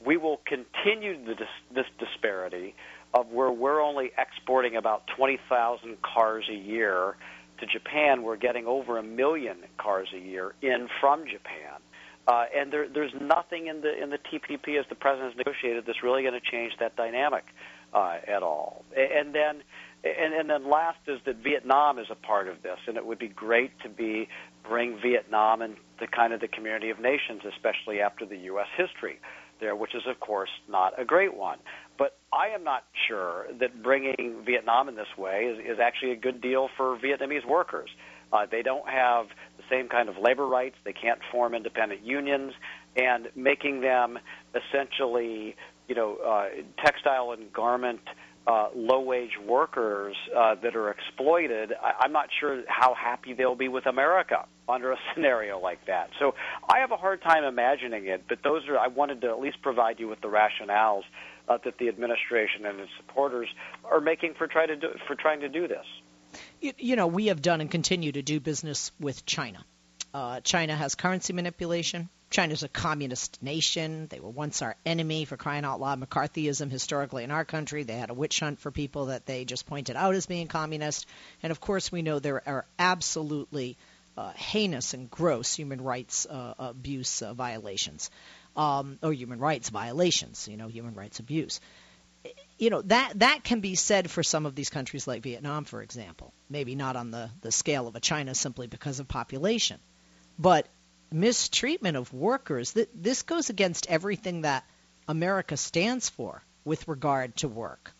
we 0.05 0.17
will 0.17 0.41
continue 0.45 1.23
the, 1.23 1.35
this 1.73 1.85
disparity 1.99 2.75
of 3.13 3.27
where 3.27 3.51
we're 3.51 3.81
only 3.81 4.11
exporting 4.17 4.75
about 4.75 5.03
20,000 5.15 5.97
cars 6.01 6.45
a 6.49 6.55
year 6.55 7.15
to 7.59 7.65
Japan. 7.65 8.23
We're 8.23 8.37
getting 8.37 8.65
over 8.65 8.97
a 8.97 9.03
million 9.03 9.57
cars 9.77 10.09
a 10.15 10.19
year 10.19 10.53
in 10.61 10.87
from 10.99 11.25
Japan. 11.25 11.79
Uh, 12.27 12.43
and 12.55 12.73
there, 12.73 12.87
there's 12.89 13.13
nothing 13.21 13.67
in 13.67 13.81
the 13.81 14.01
in 14.01 14.09
the 14.09 14.17
TPP 14.17 14.77
as 14.77 14.85
the 14.89 14.95
president 14.95 15.33
has 15.33 15.37
negotiated 15.37 15.85
that's 15.87 16.03
really 16.03 16.23
going 16.23 16.33
to 16.33 16.51
change 16.51 16.73
that 16.79 16.95
dynamic 16.95 17.45
uh, 17.93 18.17
at 18.27 18.43
all. 18.43 18.83
And 18.95 19.33
then, 19.33 19.63
and, 20.03 20.33
and 20.33 20.49
then 20.49 20.69
last 20.69 20.99
is 21.07 21.19
that 21.25 21.37
Vietnam 21.37 21.99
is 21.99 22.07
a 22.11 22.15
part 22.15 22.47
of 22.47 22.61
this, 22.63 22.77
and 22.87 22.97
it 22.97 23.05
would 23.05 23.19
be 23.19 23.29
great 23.29 23.71
to 23.83 23.89
be 23.89 24.27
bring 24.67 24.99
Vietnam 25.01 25.61
into 25.61 25.77
kind 26.13 26.33
of 26.33 26.41
the 26.41 26.49
community 26.49 26.89
of 26.89 26.99
nations, 26.99 27.43
especially 27.47 28.01
after 28.01 28.25
the 28.25 28.37
U.S. 28.37 28.67
history 28.75 29.19
there, 29.59 29.75
which 29.75 29.95
is 29.95 30.03
of 30.07 30.19
course 30.19 30.49
not 30.69 30.99
a 30.99 31.05
great 31.05 31.35
one. 31.35 31.59
But 31.97 32.17
I 32.31 32.53
am 32.53 32.63
not 32.63 32.83
sure 33.07 33.45
that 33.59 33.81
bringing 33.81 34.43
Vietnam 34.45 34.89
in 34.89 34.95
this 34.95 35.07
way 35.17 35.45
is, 35.45 35.59
is 35.59 35.79
actually 35.79 36.11
a 36.11 36.15
good 36.15 36.41
deal 36.41 36.69
for 36.77 36.97
Vietnamese 36.97 37.45
workers. 37.47 37.89
Uh, 38.31 38.45
they 38.49 38.61
don't 38.61 38.87
have 38.87 39.27
the 39.46 39.46
same 39.69 39.89
kind 39.89 40.09
of 40.09 40.17
labor 40.17 40.47
rights. 40.47 40.75
They 40.83 40.93
can't 40.93 41.19
form 41.31 41.53
independent 41.53 42.03
unions, 42.03 42.53
and 42.95 43.29
making 43.35 43.81
them 43.81 44.19
essentially, 44.55 45.55
you 45.87 45.95
know, 45.95 46.17
uh, 46.17 46.47
textile 46.83 47.31
and 47.31 47.51
garment 47.53 48.01
uh, 48.47 48.69
low-wage 48.73 49.37
workers 49.45 50.15
uh, 50.35 50.55
that 50.63 50.73
are 50.75 50.89
exploited. 50.89 51.73
I, 51.83 52.05
I'm 52.05 52.13
not 52.13 52.29
sure 52.39 52.63
how 52.67 52.93
happy 52.93 53.33
they'll 53.33 53.55
be 53.55 53.67
with 53.67 53.85
America 53.85 54.45
under 54.69 54.93
a 54.93 54.97
scenario 55.13 55.59
like 55.59 55.85
that. 55.87 56.09
So 56.17 56.33
I 56.69 56.79
have 56.79 56.91
a 56.91 56.97
hard 56.97 57.21
time 57.21 57.43
imagining 57.43 58.07
it. 58.07 58.23
But 58.29 58.39
those 58.43 58.67
are 58.69 58.77
I 58.77 58.87
wanted 58.87 59.21
to 59.21 59.27
at 59.27 59.39
least 59.39 59.61
provide 59.61 59.99
you 59.99 60.07
with 60.07 60.21
the 60.21 60.29
rationales 60.29 61.03
uh, 61.49 61.57
that 61.65 61.77
the 61.77 61.89
administration 61.89 62.65
and 62.65 62.79
its 62.79 62.91
supporters 62.97 63.49
are 63.83 63.99
making 63.99 64.33
for 64.37 64.47
try 64.47 64.65
to 64.65 64.75
do, 64.75 64.87
for 65.07 65.15
trying 65.15 65.41
to 65.41 65.49
do 65.49 65.67
this. 65.67 65.85
You, 66.59 66.95
know, 66.95 67.07
we 67.07 67.27
have 67.27 67.41
done 67.41 67.61
and 67.61 67.69
continue 67.69 68.11
to 68.11 68.21
do 68.21 68.39
business 68.39 68.91
with 68.99 69.25
China. 69.25 69.63
Uh, 70.13 70.39
China 70.41 70.75
has 70.75 70.95
currency 70.95 71.33
manipulation. 71.33 72.09
China's 72.29 72.63
a 72.63 72.67
communist 72.67 73.41
nation. 73.41 74.07
They 74.07 74.19
were 74.19 74.29
once 74.29 74.61
our 74.61 74.75
enemy 74.85 75.25
for 75.25 75.37
crying 75.37 75.65
out 75.65 75.79
loud. 75.79 76.01
McCarthyism 76.01 76.71
historically 76.71 77.23
in 77.23 77.31
our 77.31 77.45
country. 77.45 77.83
They 77.83 77.97
had 77.97 78.09
a 78.09 78.13
witch 78.13 78.39
hunt 78.39 78.59
for 78.59 78.71
people 78.71 79.07
that 79.07 79.25
they 79.25 79.45
just 79.45 79.65
pointed 79.67 79.95
out 79.95 80.15
as 80.15 80.25
being 80.25 80.47
communist. 80.47 81.05
And 81.43 81.51
of 81.51 81.61
course, 81.61 81.91
we 81.91 82.01
know 82.01 82.19
there 82.19 82.41
are 82.47 82.65
absolutely 82.79 83.77
uh, 84.17 84.31
heinous 84.31 84.93
and 84.93 85.11
gross 85.11 85.53
human 85.53 85.81
rights 85.81 86.25
uh, 86.25 86.55
abuse 86.57 87.21
uh, 87.21 87.33
violations, 87.33 88.09
um, 88.55 88.97
or 89.03 89.13
human 89.13 89.39
rights 89.39 89.69
violations. 89.69 90.47
You 90.49 90.57
know, 90.57 90.67
human 90.67 90.95
rights 90.95 91.19
abuse 91.19 91.61
you 92.57 92.69
know 92.69 92.81
that 92.83 93.19
that 93.19 93.43
can 93.43 93.59
be 93.59 93.75
said 93.75 94.09
for 94.09 94.23
some 94.23 94.45
of 94.45 94.55
these 94.55 94.69
countries 94.69 95.07
like 95.07 95.23
Vietnam, 95.23 95.65
for 95.65 95.81
example. 95.81 96.33
Maybe 96.49 96.75
not 96.75 96.95
on 96.95 97.11
the 97.11 97.29
the 97.41 97.51
scale 97.51 97.87
of 97.87 97.95
a 97.95 97.99
China 97.99 98.33
simply 98.35 98.67
because 98.67 98.99
of 98.99 99.07
population, 99.07 99.79
but 100.39 100.67
mistreatment 101.11 101.97
of 101.97 102.13
workers. 102.13 102.75
This 102.93 103.23
goes 103.23 103.49
against 103.49 103.87
everything 103.87 104.41
that 104.41 104.65
America 105.07 105.55
stands 105.57 106.09
for 106.09 106.43
with 106.65 106.87
regard 106.87 107.35
to 107.37 107.47
work. 107.47 107.93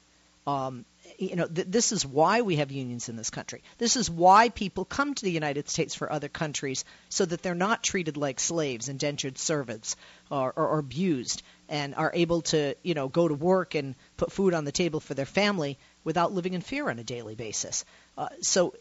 Um, 0.46 0.86
you 1.18 1.36
know, 1.36 1.48
th- 1.48 1.68
this 1.70 1.92
is 1.92 2.06
why 2.06 2.42
we 2.42 2.58
have 2.58 2.72
unions 2.72 3.10
in 3.10 3.18
this 3.18 3.30
country. 3.30 3.64
This 3.78 3.98
is 3.98 4.10
why 4.10 4.48
people 4.50 4.86
come 4.86 5.14
to 5.14 5.24
the 5.24 5.32
United 5.32 5.70
States 5.70 5.94
for 5.94 6.12
other 6.12 6.30
countries 6.30 6.86
so 7.10 7.26
that 7.26 7.42
they're 7.42 7.56
not 7.56 7.84
treated 7.84 8.16
like 8.16 8.40
slaves, 8.40 8.88
indentured 8.88 9.38
servants, 9.38 9.98
or, 10.32 10.54
or, 10.56 10.68
or 10.68 10.80
abused, 10.80 11.44
and 11.70 11.96
are 11.96 12.12
able 12.14 12.42
to, 12.42 12.76
you 12.84 12.94
know, 12.94 13.08
go 13.08 13.28
to 13.28 13.34
work 13.34 13.76
and 13.76 13.96
put 14.16 14.32
food 14.32 14.54
on 14.54 14.66
the 14.66 14.72
table 14.72 15.00
for 15.00 15.14
their 15.14 15.26
family 15.26 15.78
without 16.04 16.32
living 16.32 16.54
in 16.54 16.62
fear 16.62 16.90
on 16.90 17.00
a 17.00 17.04
daily 17.04 17.36
basis. 17.36 17.86
Uh, 18.18 18.30
so, 18.42 18.74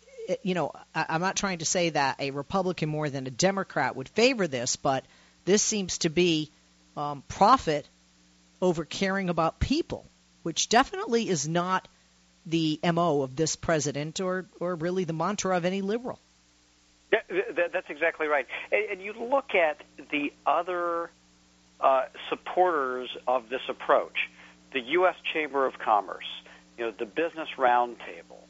you 0.43 0.55
know, 0.55 0.73
I, 0.95 1.07
I'm 1.09 1.21
not 1.21 1.37
trying 1.37 1.59
to 1.59 1.65
say 1.65 1.91
that 1.91 2.21
a 2.21 2.31
Republican 2.31 2.89
more 2.89 3.11
than 3.11 3.27
a 3.27 3.31
Democrat 3.31 3.97
would 3.97 4.09
favor 4.09 4.47
this, 4.47 4.77
but 4.77 5.05
this 5.45 5.63
seems 5.63 5.99
to 5.99 6.11
be 6.11 6.51
um, 6.97 7.23
profit 7.29 7.89
over 8.61 8.85
caring 8.85 9.29
about 9.29 9.59
people, 9.59 10.07
which 10.43 10.69
definitely 10.69 11.29
is 11.29 11.47
not 11.47 11.89
the 12.47 12.79
mo 12.85 13.23
of 13.23 13.35
this 13.35 13.57
president, 13.57 14.21
or 14.21 14.47
or 14.61 14.77
really 14.77 15.05
the 15.05 15.13
mantra 15.13 15.57
of 15.57 15.65
any 15.65 15.83
liberal. 15.83 16.19
That's 17.11 17.91
exactly 17.91 18.29
right. 18.29 18.47
And 18.71 19.01
you 19.01 19.15
look 19.15 19.55
at 19.55 19.81
the 20.11 20.33
other 20.47 21.11
uh, 21.81 22.03
supporters 22.29 23.09
of 23.27 23.49
this 23.49 23.61
approach, 23.69 24.17
the 24.73 24.81
U.S. 24.81 25.15
Chamber 25.33 25.67
of 25.67 25.75
Commerce, 25.79 26.27
you 26.79 26.87
know, 26.87 26.93
the 26.99 27.07
Business 27.07 27.49
Roundtable, 27.59 28.43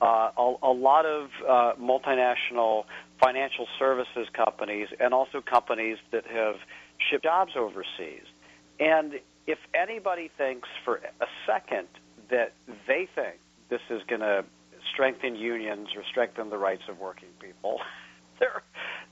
uh, 0.00 0.30
a, 0.36 0.54
a 0.62 0.72
lot 0.72 1.06
of 1.06 1.28
uh, 1.46 1.72
multinational 1.80 2.84
financial 3.22 3.66
services 3.78 4.28
companies, 4.32 4.88
and 4.98 5.12
also 5.12 5.40
companies 5.40 5.98
that 6.12 6.26
have 6.26 6.56
shipped 7.10 7.24
jobs 7.24 7.52
overseas. 7.56 8.24
And 8.78 9.14
if 9.46 9.58
anybody 9.74 10.30
thinks 10.38 10.68
for 10.84 10.96
a 10.96 11.26
second 11.46 11.88
that 12.30 12.52
they 12.86 13.08
think 13.14 13.36
this 13.68 13.80
is 13.90 14.00
going 14.08 14.20
to 14.20 14.44
strengthen 14.92 15.36
unions 15.36 15.88
or 15.96 16.02
strengthen 16.10 16.50
the 16.50 16.58
rights 16.58 16.82
of 16.88 16.98
working 16.98 17.28
people. 17.40 17.80
they're, 18.40 18.62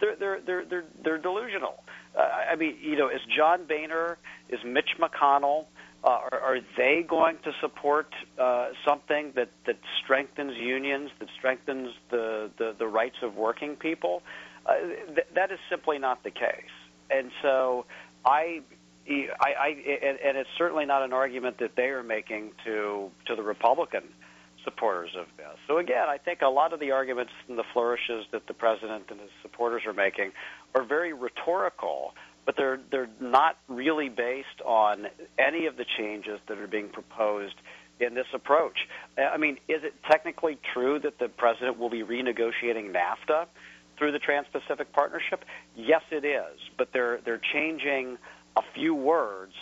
they're 0.01 0.17
they're 0.17 0.41
they're 0.41 0.65
they're 0.65 0.85
they're 1.05 1.19
delusional. 1.19 1.85
Uh, 2.19 2.23
I 2.53 2.57
mean, 2.57 2.77
you 2.83 2.97
know, 2.97 3.09
is 3.09 3.21
John 3.37 3.67
Boehner, 3.67 4.19
is 4.49 4.59
Mitch 4.65 4.91
McConnell, 4.99 5.67
uh, 6.05 6.09
are, 6.09 6.41
are 6.41 6.59
they 6.77 7.05
going 7.09 7.37
to 7.45 7.53
support 7.61 8.09
uh, 8.39 8.69
something 8.87 9.33
that 9.37 9.51
that 9.67 9.79
strengthens 10.03 10.55
unions, 10.57 11.11
that 11.21 11.29
strengthens 11.39 11.91
the 12.11 12.51
the, 12.59 12.75
the 12.79 12.87
rights 12.87 13.17
of 13.23 13.35
working 13.35 13.77
people? 13.77 14.23
Uh, 14.67 14.75
th- 15.15 15.29
that 15.35 15.51
is 15.51 15.59
simply 15.71 15.99
not 15.99 16.23
the 16.25 16.31
case. 16.31 16.75
And 17.11 17.31
so, 17.43 17.87
I 18.25 18.63
I, 19.09 19.51
I 19.59 19.69
and, 19.69 20.19
and 20.21 20.39
it's 20.39 20.51
certainly 20.59 20.87
not 20.87 21.03
an 21.03 21.13
argument 21.13 21.59
that 21.59 21.73
they 21.77 21.89
are 21.89 22.03
making 22.03 22.53
to 22.65 23.11
to 23.27 23.37
the 23.37 23.43
Republican 23.43 24.05
supporters 24.65 25.11
of 25.19 25.27
this. 25.37 25.57
So 25.67 25.79
again, 25.79 26.09
I 26.09 26.19
think 26.19 26.43
a 26.43 26.49
lot 26.49 26.73
of 26.73 26.81
the 26.81 26.91
arguments 26.91 27.33
and 27.49 27.59
the 27.59 27.65
flourishes 27.73 28.27
that 28.33 28.47
the 28.47 28.55
president 28.55 29.05
and 29.11 29.21
his 29.21 29.31
supporters 29.43 29.83
are 29.87 29.95
making 29.95 30.33
are 30.75 30.85
very 30.85 31.13
rhetorical, 31.13 32.15
but 32.45 32.57
they're 32.57 32.81
they're 32.91 33.11
not 33.21 33.59
really 33.69 34.09
based 34.09 34.61
on 34.65 35.07
any 35.39 35.67
of 35.67 35.77
the 35.77 35.85
changes 35.99 36.41
that 36.49 36.59
are 36.59 36.67
being 36.67 36.89
proposed 36.89 37.55
in 38.01 38.15
this 38.15 38.27
approach. 38.33 38.79
I 39.17 39.37
mean, 39.37 39.59
is 39.69 39.83
it 39.83 39.95
technically 40.09 40.59
true 40.73 40.99
that 41.01 41.19
the 41.19 41.29
president 41.29 41.79
will 41.79 41.91
be 41.91 42.03
renegotiating 42.03 42.93
NAFTA 42.93 43.47
through 43.97 44.13
the 44.13 44.19
Trans-Pacific 44.19 44.93
Partnership? 44.93 45.45
Yes, 45.75 46.03
it 46.11 46.25
is, 46.25 46.59
but 46.77 46.93
they're 46.93 47.21
they're 47.25 47.41
changing 47.53 48.19
a 48.57 48.63
few 48.75 48.95
words 48.95 49.53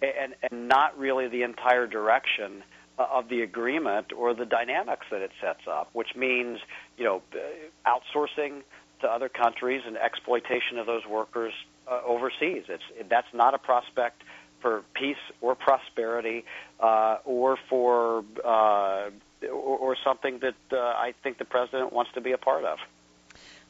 and 0.00 0.34
and 0.42 0.68
not 0.68 0.98
really 0.98 1.28
the 1.28 1.42
entire 1.42 1.86
direction 1.86 2.62
uh, 2.98 3.06
of 3.10 3.28
the 3.28 3.42
agreement 3.42 4.12
or 4.12 4.34
the 4.34 4.44
dynamics 4.44 5.06
that 5.10 5.22
it 5.22 5.30
sets 5.40 5.62
up, 5.70 5.90
which 5.92 6.14
means 6.16 6.58
you 6.96 7.04
know 7.04 7.22
uh, 7.34 7.88
outsourcing 7.90 8.62
to 9.02 9.08
other 9.08 9.28
countries 9.28 9.82
and 9.86 9.96
exploitation 9.96 10.78
of 10.78 10.86
those 10.86 11.06
workers 11.06 11.52
uh, 11.90 12.00
overseas. 12.06 12.64
It's 12.68 12.82
that's 13.08 13.32
not 13.32 13.54
a 13.54 13.58
prospect 13.58 14.22
for 14.60 14.82
peace 14.94 15.16
or 15.40 15.54
prosperity 15.54 16.44
uh, 16.80 17.18
or 17.24 17.58
for 17.68 18.24
uh, 18.44 19.10
or, 19.42 19.78
or 19.78 19.96
something 20.04 20.38
that 20.40 20.54
uh, 20.72 20.78
I 20.78 21.14
think 21.22 21.38
the 21.38 21.44
president 21.44 21.92
wants 21.92 22.12
to 22.14 22.20
be 22.20 22.32
a 22.32 22.38
part 22.38 22.64
of. 22.64 22.78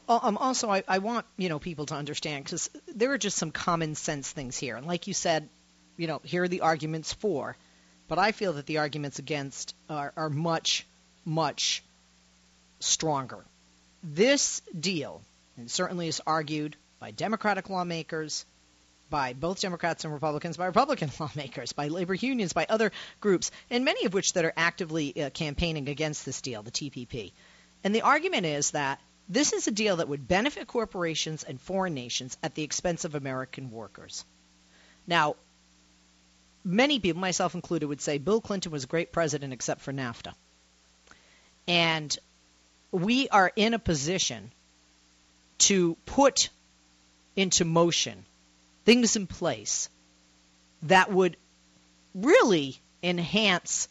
Um, 0.07 0.37
also, 0.37 0.69
I, 0.69 0.83
I 0.87 0.99
want 0.99 1.25
you 1.37 1.49
know 1.49 1.59
people 1.59 1.85
to 1.87 1.95
understand 1.95 2.45
because 2.45 2.69
there 2.93 3.11
are 3.11 3.17
just 3.17 3.37
some 3.37 3.51
common 3.51 3.95
sense 3.95 4.31
things 4.31 4.57
here, 4.57 4.75
and 4.75 4.85
like 4.85 5.07
you 5.07 5.13
said, 5.13 5.49
you 5.97 6.07
know, 6.07 6.21
here 6.23 6.43
are 6.43 6.47
the 6.47 6.61
arguments 6.61 7.13
for. 7.13 7.55
But 8.07 8.19
I 8.19 8.31
feel 8.31 8.53
that 8.53 8.65
the 8.65 8.79
arguments 8.79 9.19
against 9.19 9.75
are, 9.89 10.13
are 10.15 10.29
much, 10.29 10.85
much 11.25 11.83
stronger. 12.79 13.45
This 14.03 14.61
deal, 14.77 15.21
and 15.55 15.71
certainly 15.71 16.09
is 16.09 16.21
argued 16.27 16.75
by 16.99 17.11
Democratic 17.11 17.69
lawmakers, 17.69 18.45
by 19.09 19.31
both 19.33 19.61
Democrats 19.61 20.03
and 20.03 20.13
Republicans, 20.13 20.57
by 20.57 20.65
Republican 20.65 21.09
lawmakers, 21.19 21.71
by 21.71 21.87
labor 21.87 22.13
unions, 22.13 22.51
by 22.51 22.65
other 22.67 22.91
groups, 23.21 23.49
and 23.69 23.85
many 23.85 24.05
of 24.05 24.13
which 24.13 24.33
that 24.33 24.43
are 24.43 24.53
actively 24.57 25.23
uh, 25.23 25.29
campaigning 25.29 25.87
against 25.87 26.25
this 26.25 26.41
deal, 26.41 26.63
the 26.63 26.71
TPP. 26.71 27.31
And 27.83 27.95
the 27.95 28.01
argument 28.01 28.45
is 28.45 28.71
that 28.71 28.99
this 29.29 29.53
is 29.53 29.67
a 29.67 29.71
deal 29.71 29.97
that 29.97 30.09
would 30.09 30.27
benefit 30.27 30.67
corporations 30.67 31.43
and 31.43 31.61
foreign 31.61 31.93
nations 31.93 32.37
at 32.43 32.55
the 32.55 32.63
expense 32.63 33.05
of 33.05 33.15
American 33.15 33.71
workers. 33.71 34.25
Now, 35.07 35.35
many 36.65 36.99
people, 36.99 37.21
myself 37.21 37.55
included, 37.55 37.87
would 37.87 38.01
say 38.01 38.17
Bill 38.17 38.41
Clinton 38.41 38.71
was 38.71 38.83
a 38.83 38.87
great 38.87 39.13
president 39.13 39.53
except 39.53 39.81
for 39.81 39.93
NAFTA. 39.93 40.33
And 41.67 42.17
we 42.93 43.27
are 43.29 43.51
in 43.55 43.73
a 43.73 43.79
position 43.79 44.51
to 45.57 45.97
put 46.05 46.49
into 47.35 47.65
motion 47.65 48.23
things 48.85 49.15
in 49.15 49.25
place 49.25 49.89
that 50.83 51.11
would 51.11 51.35
really 52.13 52.77
enhance 53.01 53.87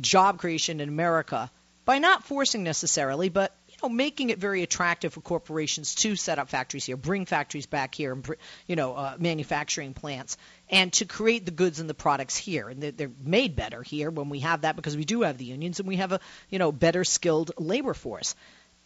job 0.00 0.38
creation 0.38 0.80
in 0.80 0.88
America 0.88 1.50
by 1.86 1.98
not 1.98 2.24
forcing 2.24 2.62
necessarily, 2.62 3.30
but 3.30 3.55
you 3.82 3.88
know, 3.88 3.94
making 3.94 4.30
it 4.30 4.38
very 4.38 4.62
attractive 4.62 5.12
for 5.12 5.20
corporations 5.20 5.94
to 5.96 6.16
set 6.16 6.38
up 6.38 6.48
factories 6.48 6.84
here, 6.84 6.96
bring 6.96 7.26
factories 7.26 7.66
back 7.66 7.94
here, 7.94 8.12
and 8.12 8.28
you 8.66 8.76
know, 8.76 8.94
uh, 8.94 9.16
manufacturing 9.18 9.94
plants, 9.94 10.36
and 10.70 10.92
to 10.94 11.04
create 11.04 11.44
the 11.44 11.50
goods 11.50 11.80
and 11.80 11.88
the 11.88 11.94
products 11.94 12.36
here. 12.36 12.68
And 12.68 12.82
they're, 12.82 12.92
they're 12.92 13.10
made 13.22 13.56
better 13.56 13.82
here 13.82 14.10
when 14.10 14.28
we 14.28 14.40
have 14.40 14.62
that 14.62 14.76
because 14.76 14.96
we 14.96 15.04
do 15.04 15.22
have 15.22 15.38
the 15.38 15.44
unions 15.44 15.78
and 15.78 15.88
we 15.88 15.96
have 15.96 16.12
a 16.12 16.20
you 16.50 16.58
know 16.58 16.72
better 16.72 17.04
skilled 17.04 17.52
labor 17.58 17.94
force. 17.94 18.34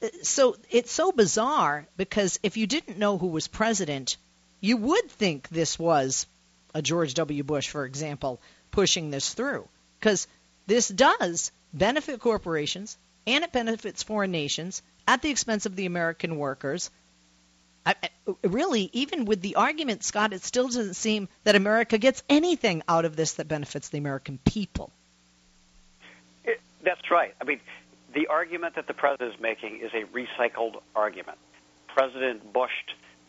Uh, 0.02 0.08
so 0.22 0.56
it's 0.70 0.92
so 0.92 1.12
bizarre 1.12 1.86
because 1.96 2.38
if 2.42 2.56
you 2.56 2.66
didn't 2.66 2.98
know 2.98 3.18
who 3.18 3.28
was 3.28 3.48
president, 3.48 4.16
you 4.60 4.76
would 4.76 5.10
think 5.10 5.48
this 5.48 5.78
was 5.78 6.26
a 6.74 6.82
George 6.82 7.14
W. 7.14 7.42
Bush, 7.42 7.68
for 7.68 7.84
example, 7.84 8.40
pushing 8.70 9.10
this 9.10 9.34
through 9.34 9.68
because 9.98 10.26
this 10.66 10.88
does 10.88 11.52
benefit 11.72 12.20
corporations 12.20 12.96
and 13.30 13.44
it 13.44 13.52
benefits 13.52 14.02
foreign 14.02 14.30
nations 14.30 14.82
at 15.06 15.22
the 15.22 15.30
expense 15.30 15.66
of 15.66 15.76
the 15.76 15.86
American 15.86 16.36
workers. 16.36 16.90
I, 17.86 17.94
really, 18.42 18.90
even 18.92 19.24
with 19.24 19.40
the 19.40 19.56
argument, 19.56 20.04
Scott, 20.04 20.32
it 20.32 20.42
still 20.42 20.66
doesn't 20.66 20.94
seem 20.94 21.28
that 21.44 21.56
America 21.56 21.96
gets 21.98 22.22
anything 22.28 22.82
out 22.88 23.04
of 23.04 23.16
this 23.16 23.34
that 23.34 23.48
benefits 23.48 23.88
the 23.88 23.98
American 23.98 24.38
people. 24.44 24.90
It, 26.44 26.60
that's 26.84 27.10
right. 27.10 27.34
I 27.40 27.44
mean, 27.44 27.60
the 28.14 28.26
argument 28.26 28.74
that 28.74 28.86
the 28.86 28.94
president 28.94 29.34
is 29.34 29.40
making 29.40 29.80
is 29.80 29.90
a 29.94 30.04
recycled 30.16 30.80
argument. 30.94 31.38
President 31.88 32.52
Bush 32.52 32.70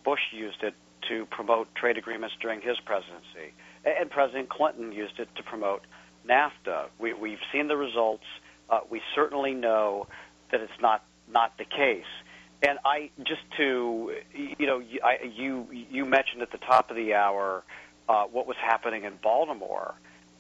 Bush 0.04 0.22
used 0.32 0.64
it 0.64 0.74
to 1.10 1.26
promote 1.28 1.74
trade 1.76 1.98
agreements 1.98 2.36
during 2.42 2.62
his 2.62 2.78
presidency, 2.80 3.54
and 3.86 4.10
President 4.10 4.50
Clinton 4.50 4.92
used 4.92 5.20
it 5.20 5.30
to 5.36 5.44
promote 5.44 5.84
NAFTA. 6.28 6.88
We, 7.00 7.14
we've 7.14 7.40
seen 7.52 7.68
the 7.68 7.78
results 7.78 8.26
uh, 8.72 8.80
we 8.90 9.02
certainly 9.14 9.54
know 9.54 10.08
that 10.52 10.62
it's 10.62 10.82
not 10.82 11.04
not 11.30 11.58
the 11.58 11.66
case. 11.66 12.06
And 12.64 12.80
I 12.86 13.10
just 13.20 13.42
to 13.58 14.16
you 14.34 14.68
know 14.68 14.82
I, 15.04 15.32
you 15.36 15.68
you 15.72 16.06
mentioned 16.06 16.42
at 16.42 16.52
the 16.52 16.58
top 16.58 16.90
of 16.90 16.96
the 16.96 17.14
hour 17.14 17.64
uh, 18.08 18.24
what 18.26 18.48
was 18.48 18.58
happening 18.58 19.04
in 19.04 19.14
Baltimore, 19.22 19.94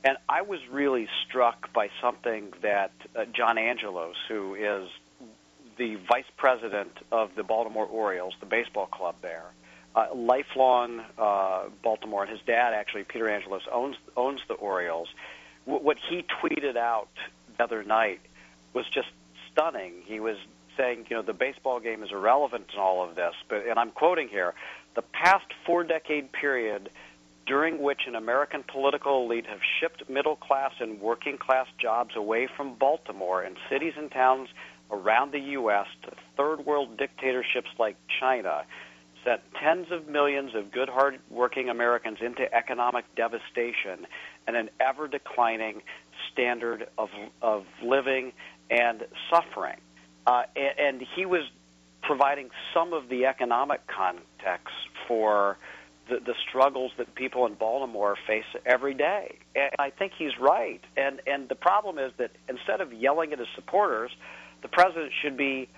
and 0.03 0.17
I 0.29 0.41
was 0.41 0.59
really 0.71 1.07
struck 1.27 1.73
by 1.73 1.89
something 2.01 2.53
that 2.61 2.91
uh, 3.15 3.25
John 3.25 3.57
Angelos, 3.57 4.15
who 4.27 4.55
is 4.55 4.89
the 5.77 5.95
vice 6.07 6.25
president 6.37 6.91
of 7.11 7.35
the 7.35 7.43
Baltimore 7.43 7.85
Orioles, 7.85 8.33
the 8.39 8.45
baseball 8.45 8.87
club 8.87 9.15
there, 9.21 9.45
uh, 9.95 10.07
lifelong 10.13 11.01
uh, 11.17 11.63
Baltimore, 11.83 12.23
and 12.23 12.31
his 12.31 12.41
dad 12.45 12.73
actually 12.73 13.03
Peter 13.03 13.29
Angelos 13.29 13.63
owns 13.71 13.95
owns 14.15 14.41
the 14.47 14.53
Orioles. 14.53 15.09
W- 15.65 15.83
what 15.83 15.97
he 16.09 16.23
tweeted 16.41 16.77
out 16.77 17.09
other 17.61 17.83
night 17.83 18.21
was 18.73 18.85
just 18.87 19.09
stunning. 19.51 19.93
He 20.05 20.19
was 20.19 20.37
saying, 20.77 21.07
you 21.09 21.15
know, 21.15 21.21
the 21.21 21.33
baseball 21.33 21.79
game 21.79 22.03
is 22.03 22.11
irrelevant 22.11 22.67
in 22.73 22.79
all 22.79 23.07
of 23.07 23.15
this, 23.15 23.33
but 23.49 23.65
and 23.67 23.77
I'm 23.77 23.91
quoting 23.91 24.27
here, 24.27 24.53
the 24.95 25.01
past 25.01 25.45
four 25.65 25.83
decade 25.83 26.31
period 26.31 26.89
during 27.47 27.81
which 27.81 28.01
an 28.07 28.15
American 28.15 28.63
political 28.63 29.25
elite 29.25 29.45
have 29.45 29.59
shipped 29.79 30.09
middle 30.09 30.35
class 30.35 30.73
and 30.79 31.01
working 31.01 31.37
class 31.37 31.67
jobs 31.77 32.15
away 32.15 32.47
from 32.47 32.75
Baltimore 32.75 33.41
and 33.41 33.57
cities 33.69 33.93
and 33.97 34.11
towns 34.11 34.49
around 34.91 35.31
the 35.31 35.39
U.S. 35.39 35.87
to 36.03 36.11
third 36.37 36.65
world 36.65 36.97
dictatorships 36.97 37.69
like 37.79 37.95
China, 38.19 38.63
sent 39.23 39.41
tens 39.61 39.87
of 39.91 40.07
millions 40.07 40.55
of 40.55 40.71
good, 40.71 40.89
hard 40.89 41.19
working 41.29 41.69
Americans 41.69 42.17
into 42.21 42.51
economic 42.53 43.05
devastation 43.15 44.07
and 44.47 44.55
an 44.55 44.69
ever 44.79 45.07
declining 45.07 45.81
standard 46.31 46.87
of, 46.97 47.09
of 47.41 47.65
living 47.83 48.33
and 48.69 49.03
suffering. 49.29 49.77
Uh, 50.25 50.43
and, 50.55 50.79
and 50.79 51.07
he 51.15 51.25
was 51.25 51.43
providing 52.01 52.49
some 52.73 52.93
of 52.93 53.09
the 53.09 53.25
economic 53.25 53.81
context 53.87 54.73
for 55.07 55.57
the, 56.09 56.19
the 56.19 56.33
struggles 56.47 56.91
that 56.97 57.13
people 57.15 57.45
in 57.45 57.53
Baltimore 57.53 58.17
face 58.27 58.45
every 58.65 58.93
day. 58.93 59.37
And 59.55 59.71
I 59.77 59.91
think 59.91 60.13
he's 60.17 60.37
right. 60.39 60.81
And 60.97 61.21
and 61.27 61.47
the 61.47 61.55
problem 61.55 61.99
is 61.99 62.11
that 62.17 62.31
instead 62.49 62.81
of 62.81 62.91
yelling 62.91 63.33
at 63.33 63.39
his 63.39 63.47
supporters, 63.55 64.11
the 64.61 64.67
president 64.67 65.11
should 65.21 65.37
be 65.37 65.69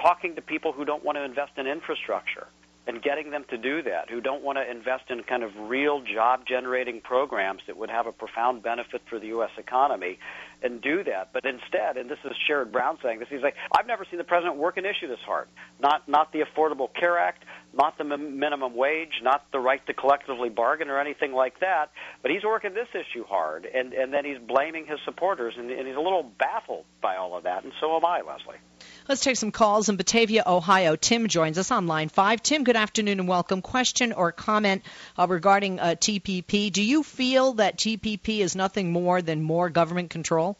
talking 0.00 0.34
to 0.34 0.42
people 0.42 0.72
who 0.72 0.84
don't 0.84 1.04
want 1.04 1.16
to 1.16 1.24
invest 1.24 1.52
in 1.56 1.66
infrastructure 1.66 2.46
and 2.86 3.02
getting 3.02 3.30
them 3.30 3.44
to 3.48 3.56
do 3.56 3.82
that, 3.82 4.10
who 4.10 4.20
don't 4.20 4.42
want 4.42 4.58
to 4.58 4.70
invest 4.70 5.04
in 5.08 5.22
kind 5.22 5.42
of 5.42 5.52
real 5.56 6.02
job 6.02 6.40
generating 6.46 7.00
programs 7.00 7.62
that 7.66 7.76
would 7.76 7.90
have 7.90 8.06
a 8.06 8.12
profound 8.12 8.62
benefit 8.62 9.00
for 9.08 9.18
the 9.18 9.28
U.S. 9.28 9.50
economy 9.56 10.18
and 10.62 10.82
do 10.82 11.02
that. 11.04 11.30
But 11.32 11.44
instead, 11.44 11.96
and 11.96 12.10
this 12.10 12.18
is 12.24 12.32
Sherrod 12.48 12.72
Brown 12.72 12.98
saying 13.02 13.20
this, 13.20 13.28
he's 13.30 13.42
like, 13.42 13.54
I've 13.76 13.86
never 13.86 14.04
seen 14.10 14.18
the 14.18 14.24
president 14.24 14.56
work 14.56 14.76
an 14.76 14.84
issue 14.84 15.08
this 15.08 15.20
hard. 15.24 15.48
Not, 15.80 16.08
not 16.08 16.32
the 16.32 16.40
Affordable 16.40 16.88
Care 16.92 17.18
Act, 17.18 17.44
not 17.72 17.96
the 17.96 18.04
minimum 18.04 18.76
wage, 18.76 19.20
not 19.22 19.46
the 19.50 19.60
right 19.60 19.84
to 19.86 19.94
collectively 19.94 20.50
bargain 20.50 20.88
or 20.88 21.00
anything 21.00 21.32
like 21.32 21.60
that, 21.60 21.90
but 22.22 22.30
he's 22.30 22.44
working 22.44 22.74
this 22.74 22.88
issue 22.92 23.24
hard. 23.24 23.66
And, 23.66 23.92
and 23.94 24.12
then 24.12 24.24
he's 24.24 24.38
blaming 24.38 24.86
his 24.86 24.98
supporters, 25.04 25.54
and, 25.56 25.70
and 25.70 25.86
he's 25.86 25.96
a 25.96 26.00
little 26.00 26.30
baffled 26.38 26.84
by 27.00 27.16
all 27.16 27.36
of 27.36 27.44
that. 27.44 27.64
And 27.64 27.72
so 27.80 27.96
am 27.96 28.04
I, 28.04 28.20
Leslie. 28.20 28.58
Let's 29.06 29.20
take 29.20 29.36
some 29.36 29.52
calls 29.52 29.90
in 29.90 29.96
Batavia, 29.96 30.44
Ohio. 30.46 30.96
Tim 30.96 31.28
joins 31.28 31.58
us 31.58 31.70
on 31.70 31.86
line 31.86 32.08
five. 32.08 32.42
Tim, 32.42 32.64
good 32.64 32.74
afternoon 32.74 33.20
and 33.20 33.28
welcome. 33.28 33.60
Question 33.60 34.14
or 34.14 34.32
comment 34.32 34.82
uh, 35.18 35.26
regarding 35.28 35.78
uh, 35.78 35.94
TPP? 35.98 36.72
Do 36.72 36.82
you 36.82 37.02
feel 37.02 37.52
that 37.54 37.76
TPP 37.76 38.38
is 38.38 38.56
nothing 38.56 38.92
more 38.92 39.20
than 39.20 39.42
more 39.42 39.68
government 39.68 40.08
control? 40.08 40.56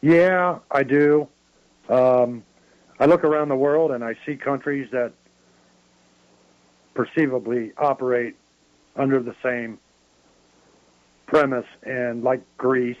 Yeah, 0.00 0.60
I 0.70 0.84
do. 0.84 1.28
Um, 1.90 2.44
I 2.98 3.04
look 3.04 3.24
around 3.24 3.50
the 3.50 3.56
world 3.56 3.90
and 3.90 4.02
I 4.02 4.16
see 4.24 4.36
countries 4.36 4.88
that 4.92 5.12
perceivably 6.94 7.72
operate 7.76 8.36
under 8.96 9.20
the 9.20 9.34
same 9.42 9.78
premise, 11.26 11.66
and 11.82 12.24
like 12.24 12.40
Greece 12.56 12.96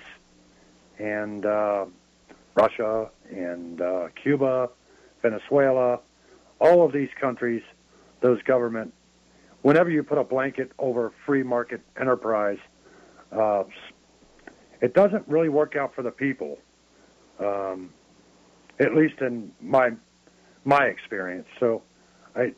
and 0.98 1.46
uh, 1.46 1.86
Russia 2.54 3.10
and 3.30 3.80
uh, 3.80 4.08
Cuba, 4.22 4.70
Venezuela, 5.22 6.00
all 6.60 6.84
of 6.84 6.92
these 6.92 7.08
countries, 7.20 7.62
those 8.20 8.42
government, 8.42 8.92
whenever 9.62 9.90
you 9.90 10.02
put 10.02 10.18
a 10.18 10.24
blanket 10.24 10.72
over 10.78 11.12
free 11.26 11.42
market 11.42 11.80
enterprise, 12.00 12.58
uh, 13.32 13.64
it 14.80 14.94
doesn't 14.94 15.26
really 15.26 15.48
work 15.48 15.76
out 15.76 15.94
for 15.94 16.02
the 16.02 16.10
people. 16.10 16.58
Um, 17.40 17.90
at 18.80 18.94
least 18.94 19.20
in 19.20 19.52
my 19.60 19.90
my 20.64 20.84
experience. 20.84 21.46
So, 21.60 21.82
I 22.34 22.54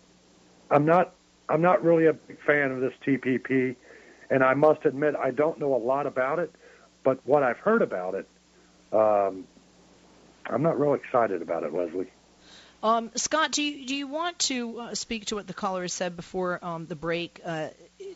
I'm 0.71 0.85
not 0.85 1.15
I'm 1.49 1.63
not 1.63 1.83
really 1.85 2.07
a 2.07 2.13
big 2.13 2.39
fan 2.47 2.71
of 2.71 2.81
this 2.81 2.93
TPP, 3.07 3.77
and 4.31 4.43
I 4.43 4.55
must 4.55 4.85
admit 4.85 5.15
I 5.17 5.31
don't 5.31 5.59
know 5.59 5.75
a 5.75 5.79
lot 5.79 6.07
about 6.07 6.39
it. 6.39 6.55
But 7.05 7.21
what 7.25 7.43
I've 7.43 7.59
heard 7.59 7.83
about 7.83 8.15
it, 8.15 8.29
um, 8.93 9.47
I'm 10.51 10.63
not 10.63 10.79
real 10.79 10.95
excited 10.95 11.43
about 11.43 11.63
it, 11.63 11.73
Leslie. 11.73 12.11
Um, 12.83 13.11
Scott, 13.17 13.53
do 13.53 13.63
you, 13.63 13.87
do 13.87 13.95
you 13.95 14.07
want 14.07 14.39
to 14.41 14.79
uh, 14.79 14.95
speak 14.95 15.27
to 15.27 15.35
what 15.35 15.47
the 15.47 15.55
caller 15.55 15.89
said 15.89 16.15
before 16.15 16.65
um, 16.65 16.87
the 16.87 16.95
break? 16.95 17.41
Uh, 17.45 17.69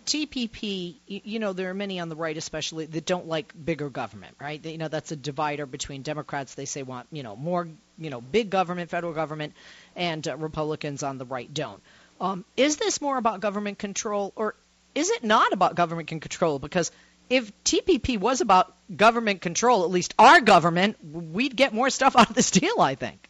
TPP, 0.06 0.96
you, 1.06 1.20
you, 1.24 1.38
know, 1.38 1.52
there 1.52 1.70
are 1.70 1.74
many 1.74 1.98
on 1.98 2.08
the 2.08 2.16
right, 2.16 2.36
especially 2.36 2.86
that 2.86 3.06
don't 3.06 3.26
like 3.26 3.52
bigger 3.64 3.88
government, 3.88 4.36
right? 4.40 4.62
They, 4.62 4.72
you 4.72 4.78
know, 4.78 4.88
that's 4.88 5.10
a 5.12 5.16
divider 5.16 5.66
between 5.66 6.02
Democrats. 6.02 6.54
They 6.54 6.66
say 6.66 6.82
want, 6.82 7.08
you 7.10 7.22
know, 7.22 7.36
more, 7.36 7.68
you 7.98 8.10
know, 8.10 8.20
big 8.20 8.50
government, 8.50 8.90
federal 8.90 9.12
government, 9.12 9.54
and 9.96 10.26
uh, 10.28 10.36
Republicans 10.36 11.02
on 11.02 11.18
the 11.18 11.24
right 11.24 11.52
don't. 11.52 11.82
Um, 12.20 12.44
is 12.56 12.76
this 12.76 13.00
more 13.00 13.16
about 13.16 13.40
government 13.40 13.78
control, 13.78 14.32
or 14.36 14.54
is 14.94 15.10
it 15.10 15.24
not 15.24 15.52
about 15.52 15.74
government 15.74 16.08
control? 16.08 16.58
Because 16.58 16.92
if 17.30 17.52
TPP 17.64 18.18
was 18.18 18.40
about 18.40 18.74
government 18.94 19.40
control, 19.40 19.84
at 19.84 19.90
least 19.90 20.14
our 20.18 20.40
government, 20.40 20.96
we'd 21.02 21.56
get 21.56 21.72
more 21.72 21.88
stuff 21.88 22.16
out 22.18 22.28
of 22.28 22.36
this 22.36 22.50
deal, 22.50 22.80
I 22.80 22.96
think. 22.96 23.28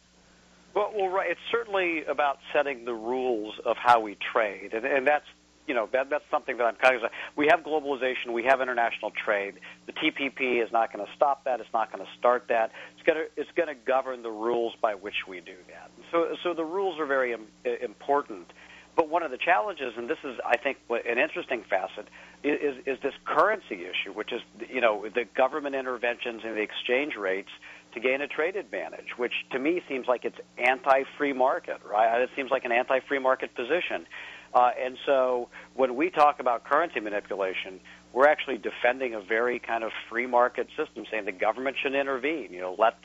Well, 0.73 0.91
well, 0.95 1.09
right. 1.09 1.29
It's 1.29 1.39
certainly 1.51 2.03
about 2.05 2.39
setting 2.53 2.85
the 2.85 2.93
rules 2.93 3.55
of 3.65 3.77
how 3.77 3.99
we 3.99 4.17
trade, 4.33 4.73
and, 4.73 4.85
and 4.85 5.05
that's 5.05 5.25
you 5.67 5.75
know 5.75 5.87
that 5.91 6.09
that's 6.09 6.23
something 6.31 6.57
that 6.57 6.63
I'm 6.63 6.75
kind 6.75 6.95
of. 6.95 7.11
We 7.35 7.47
have 7.51 7.59
globalization, 7.59 8.31
we 8.31 8.45
have 8.45 8.61
international 8.61 9.11
trade. 9.11 9.55
The 9.85 9.91
TPP 9.91 10.63
is 10.63 10.71
not 10.71 10.93
going 10.93 11.05
to 11.05 11.11
stop 11.13 11.43
that. 11.43 11.59
It's 11.59 11.73
not 11.73 11.91
going 11.91 12.05
to 12.05 12.11
start 12.17 12.45
that. 12.47 12.71
It's 12.95 13.05
going 13.05 13.19
to 13.19 13.41
it's 13.41 13.51
going 13.55 13.67
to 13.67 13.75
govern 13.75 14.23
the 14.23 14.31
rules 14.31 14.73
by 14.81 14.95
which 14.95 15.27
we 15.27 15.41
do 15.41 15.55
that. 15.67 15.91
So 16.11 16.35
so 16.41 16.53
the 16.53 16.65
rules 16.65 16.99
are 16.99 17.05
very 17.05 17.33
Im- 17.33 17.47
important. 17.81 18.47
But 18.95 19.09
one 19.09 19.23
of 19.23 19.31
the 19.31 19.37
challenges, 19.37 19.93
and 19.97 20.09
this 20.09 20.17
is, 20.23 20.37
I 20.45 20.57
think, 20.57 20.77
an 20.89 21.17
interesting 21.17 21.63
facet, 21.69 22.07
is, 22.43 22.75
is 22.85 22.97
this 23.01 23.13
currency 23.25 23.85
issue, 23.85 24.11
which 24.13 24.33
is, 24.33 24.41
you 24.69 24.81
know, 24.81 25.05
the 25.13 25.25
government 25.35 25.75
interventions 25.75 26.41
in 26.43 26.55
the 26.55 26.61
exchange 26.61 27.15
rates 27.15 27.49
to 27.93 27.99
gain 27.99 28.21
a 28.21 28.27
trade 28.27 28.55
advantage, 28.55 29.17
which 29.17 29.33
to 29.51 29.59
me 29.59 29.81
seems 29.87 30.07
like 30.07 30.25
it's 30.25 30.37
anti-free 30.57 31.33
market, 31.33 31.77
right? 31.89 32.21
It 32.21 32.29
seems 32.35 32.51
like 32.51 32.65
an 32.65 32.71
anti-free 32.71 33.19
market 33.19 33.55
position. 33.55 34.05
Uh, 34.53 34.71
and 34.81 34.97
so 35.05 35.49
when 35.75 35.95
we 35.95 36.09
talk 36.09 36.39
about 36.39 36.65
currency 36.65 36.99
manipulation, 36.99 37.79
we're 38.13 38.27
actually 38.27 38.57
defending 38.57 39.13
a 39.13 39.21
very 39.21 39.59
kind 39.59 39.83
of 39.83 39.91
free 40.09 40.27
market 40.27 40.67
system, 40.75 41.05
saying 41.09 41.25
the 41.25 41.31
government 41.31 41.77
should 41.81 41.95
intervene. 41.95 42.51
You 42.51 42.59
know, 42.59 42.75
let 42.77 42.97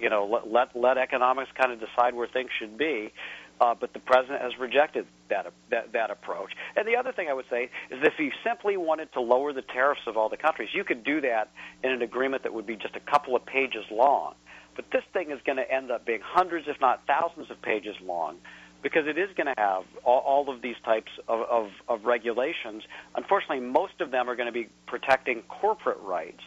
you 0.00 0.08
know 0.08 0.24
let 0.24 0.50
let, 0.50 0.74
let 0.74 0.96
economics 0.96 1.50
kind 1.60 1.72
of 1.72 1.80
decide 1.80 2.14
where 2.14 2.26
things 2.26 2.48
should 2.58 2.78
be. 2.78 3.12
Uh, 3.60 3.74
but 3.78 3.92
the 3.92 4.00
president 4.00 4.42
has 4.42 4.52
rejected 4.58 5.06
that, 5.30 5.46
that 5.70 5.92
that 5.92 6.10
approach. 6.10 6.50
And 6.76 6.88
the 6.88 6.96
other 6.96 7.12
thing 7.12 7.28
I 7.28 7.34
would 7.34 7.44
say 7.48 7.70
is, 7.90 7.98
if 8.02 8.14
you 8.18 8.32
simply 8.44 8.76
wanted 8.76 9.12
to 9.12 9.20
lower 9.20 9.52
the 9.52 9.62
tariffs 9.62 10.02
of 10.06 10.16
all 10.16 10.28
the 10.28 10.36
countries, 10.36 10.70
you 10.72 10.82
could 10.82 11.04
do 11.04 11.20
that 11.20 11.50
in 11.82 11.92
an 11.92 12.02
agreement 12.02 12.42
that 12.42 12.52
would 12.52 12.66
be 12.66 12.76
just 12.76 12.96
a 12.96 13.00
couple 13.00 13.36
of 13.36 13.46
pages 13.46 13.84
long. 13.90 14.34
But 14.74 14.86
this 14.90 15.04
thing 15.12 15.30
is 15.30 15.38
going 15.46 15.58
to 15.58 15.70
end 15.70 15.92
up 15.92 16.04
being 16.04 16.20
hundreds, 16.22 16.66
if 16.68 16.80
not 16.80 17.06
thousands, 17.06 17.50
of 17.50 17.62
pages 17.62 17.94
long 18.02 18.38
because 18.84 19.06
it 19.06 19.16
is 19.16 19.30
going 19.34 19.46
to 19.46 19.54
have 19.56 19.84
all, 20.04 20.20
all 20.20 20.54
of 20.54 20.60
these 20.60 20.76
types 20.84 21.10
of, 21.26 21.40
of, 21.50 21.70
of 21.88 22.04
regulations. 22.04 22.82
Unfortunately, 23.16 23.60
most 23.60 23.94
of 24.00 24.10
them 24.10 24.28
are 24.28 24.36
going 24.36 24.46
to 24.46 24.52
be 24.52 24.68
protecting 24.86 25.42
corporate 25.48 25.98
rights 26.02 26.42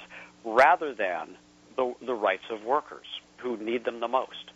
rather 0.45 0.93
than 0.93 1.35
the, 1.75 1.93
the 2.05 2.13
rights 2.13 2.43
of 2.51 2.63
workers 2.63 3.07
who 3.37 3.57
need 3.57 3.83
them 3.85 3.99
the 3.99 4.07
most. 4.07 4.51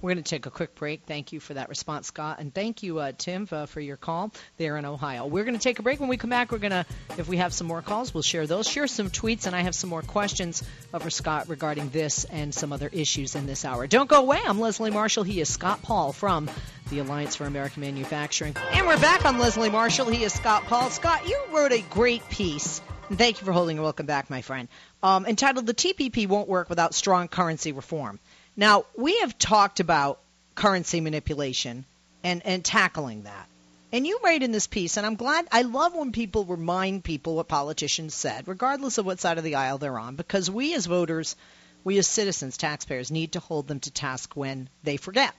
We're 0.00 0.12
going 0.12 0.22
to 0.22 0.28
take 0.28 0.46
a 0.46 0.50
quick 0.50 0.74
break. 0.74 1.02
Thank 1.06 1.32
you 1.32 1.40
for 1.40 1.54
that 1.54 1.68
response, 1.68 2.08
Scott, 2.08 2.38
and 2.38 2.52
thank 2.52 2.82
you, 2.82 2.98
uh, 2.98 3.12
Tim, 3.16 3.48
uh, 3.50 3.66
for 3.66 3.80
your 3.80 3.96
call 3.96 4.32
there 4.58 4.76
in 4.76 4.84
Ohio. 4.84 5.26
We're 5.26 5.44
going 5.44 5.56
to 5.56 5.62
take 5.62 5.78
a 5.78 5.82
break. 5.82 6.00
When 6.00 6.08
we 6.08 6.16
come 6.16 6.30
back, 6.30 6.52
we're 6.52 6.58
going 6.58 6.72
to, 6.72 6.84
if 7.16 7.26
we 7.28 7.38
have 7.38 7.54
some 7.54 7.66
more 7.66 7.80
calls, 7.80 8.12
we'll 8.12 8.22
share 8.22 8.46
those, 8.46 8.68
share 8.68 8.86
some 8.86 9.08
tweets, 9.08 9.46
and 9.46 9.56
I 9.56 9.60
have 9.62 9.74
some 9.74 9.90
more 9.90 10.02
questions 10.02 10.62
for 10.98 11.10
Scott 11.10 11.48
regarding 11.48 11.88
this 11.90 12.24
and 12.24 12.54
some 12.54 12.72
other 12.72 12.90
issues 12.92 13.34
in 13.34 13.46
this 13.46 13.64
hour. 13.64 13.86
Don't 13.86 14.08
go 14.08 14.20
away. 14.20 14.40
I'm 14.44 14.60
Leslie 14.60 14.90
Marshall. 14.90 15.24
He 15.24 15.40
is 15.40 15.48
Scott 15.48 15.80
Paul 15.82 16.12
from 16.12 16.50
the 16.90 16.98
Alliance 16.98 17.36
for 17.36 17.44
American 17.44 17.80
Manufacturing, 17.80 18.54
and 18.72 18.86
we're 18.86 19.00
back 19.00 19.24
on 19.24 19.38
Leslie 19.38 19.70
Marshall. 19.70 20.06
He 20.06 20.22
is 20.22 20.34
Scott 20.34 20.64
Paul. 20.64 20.90
Scott, 20.90 21.26
you 21.26 21.40
wrote 21.50 21.72
a 21.72 21.80
great 21.80 22.28
piece. 22.28 22.82
Thank 23.10 23.40
you 23.40 23.46
for 23.46 23.52
holding 23.52 23.76
and 23.76 23.84
welcome 23.84 24.06
back, 24.06 24.30
my 24.30 24.42
friend. 24.42 24.68
Um, 25.02 25.26
entitled 25.26 25.66
"The 25.66 25.74
TPP 25.74 26.26
Won't 26.26 26.48
Work 26.48 26.68
Without 26.68 26.94
Strong 26.94 27.28
Currency 27.28 27.72
Reform." 27.72 28.18
Now, 28.56 28.84
we 28.96 29.18
have 29.20 29.36
talked 29.38 29.80
about 29.80 30.20
currency 30.54 31.00
manipulation 31.00 31.84
and, 32.22 32.44
and 32.46 32.64
tackling 32.64 33.24
that. 33.24 33.48
And 33.92 34.06
you 34.06 34.18
write 34.24 34.42
in 34.42 34.52
this 34.52 34.66
piece, 34.66 34.96
and 34.96 35.06
I'm 35.06 35.14
glad, 35.14 35.46
I 35.52 35.62
love 35.62 35.94
when 35.94 36.12
people 36.12 36.44
remind 36.44 37.04
people 37.04 37.36
what 37.36 37.48
politicians 37.48 38.14
said, 38.14 38.48
regardless 38.48 38.98
of 38.98 39.06
what 39.06 39.20
side 39.20 39.38
of 39.38 39.44
the 39.44 39.54
aisle 39.54 39.78
they're 39.78 39.98
on, 39.98 40.16
because 40.16 40.50
we 40.50 40.74
as 40.74 40.86
voters, 40.86 41.36
we 41.84 41.98
as 41.98 42.08
citizens, 42.08 42.56
taxpayers, 42.56 43.10
need 43.10 43.32
to 43.32 43.40
hold 43.40 43.68
them 43.68 43.80
to 43.80 43.90
task 43.90 44.34
when 44.34 44.68
they 44.82 44.96
forget. 44.96 45.32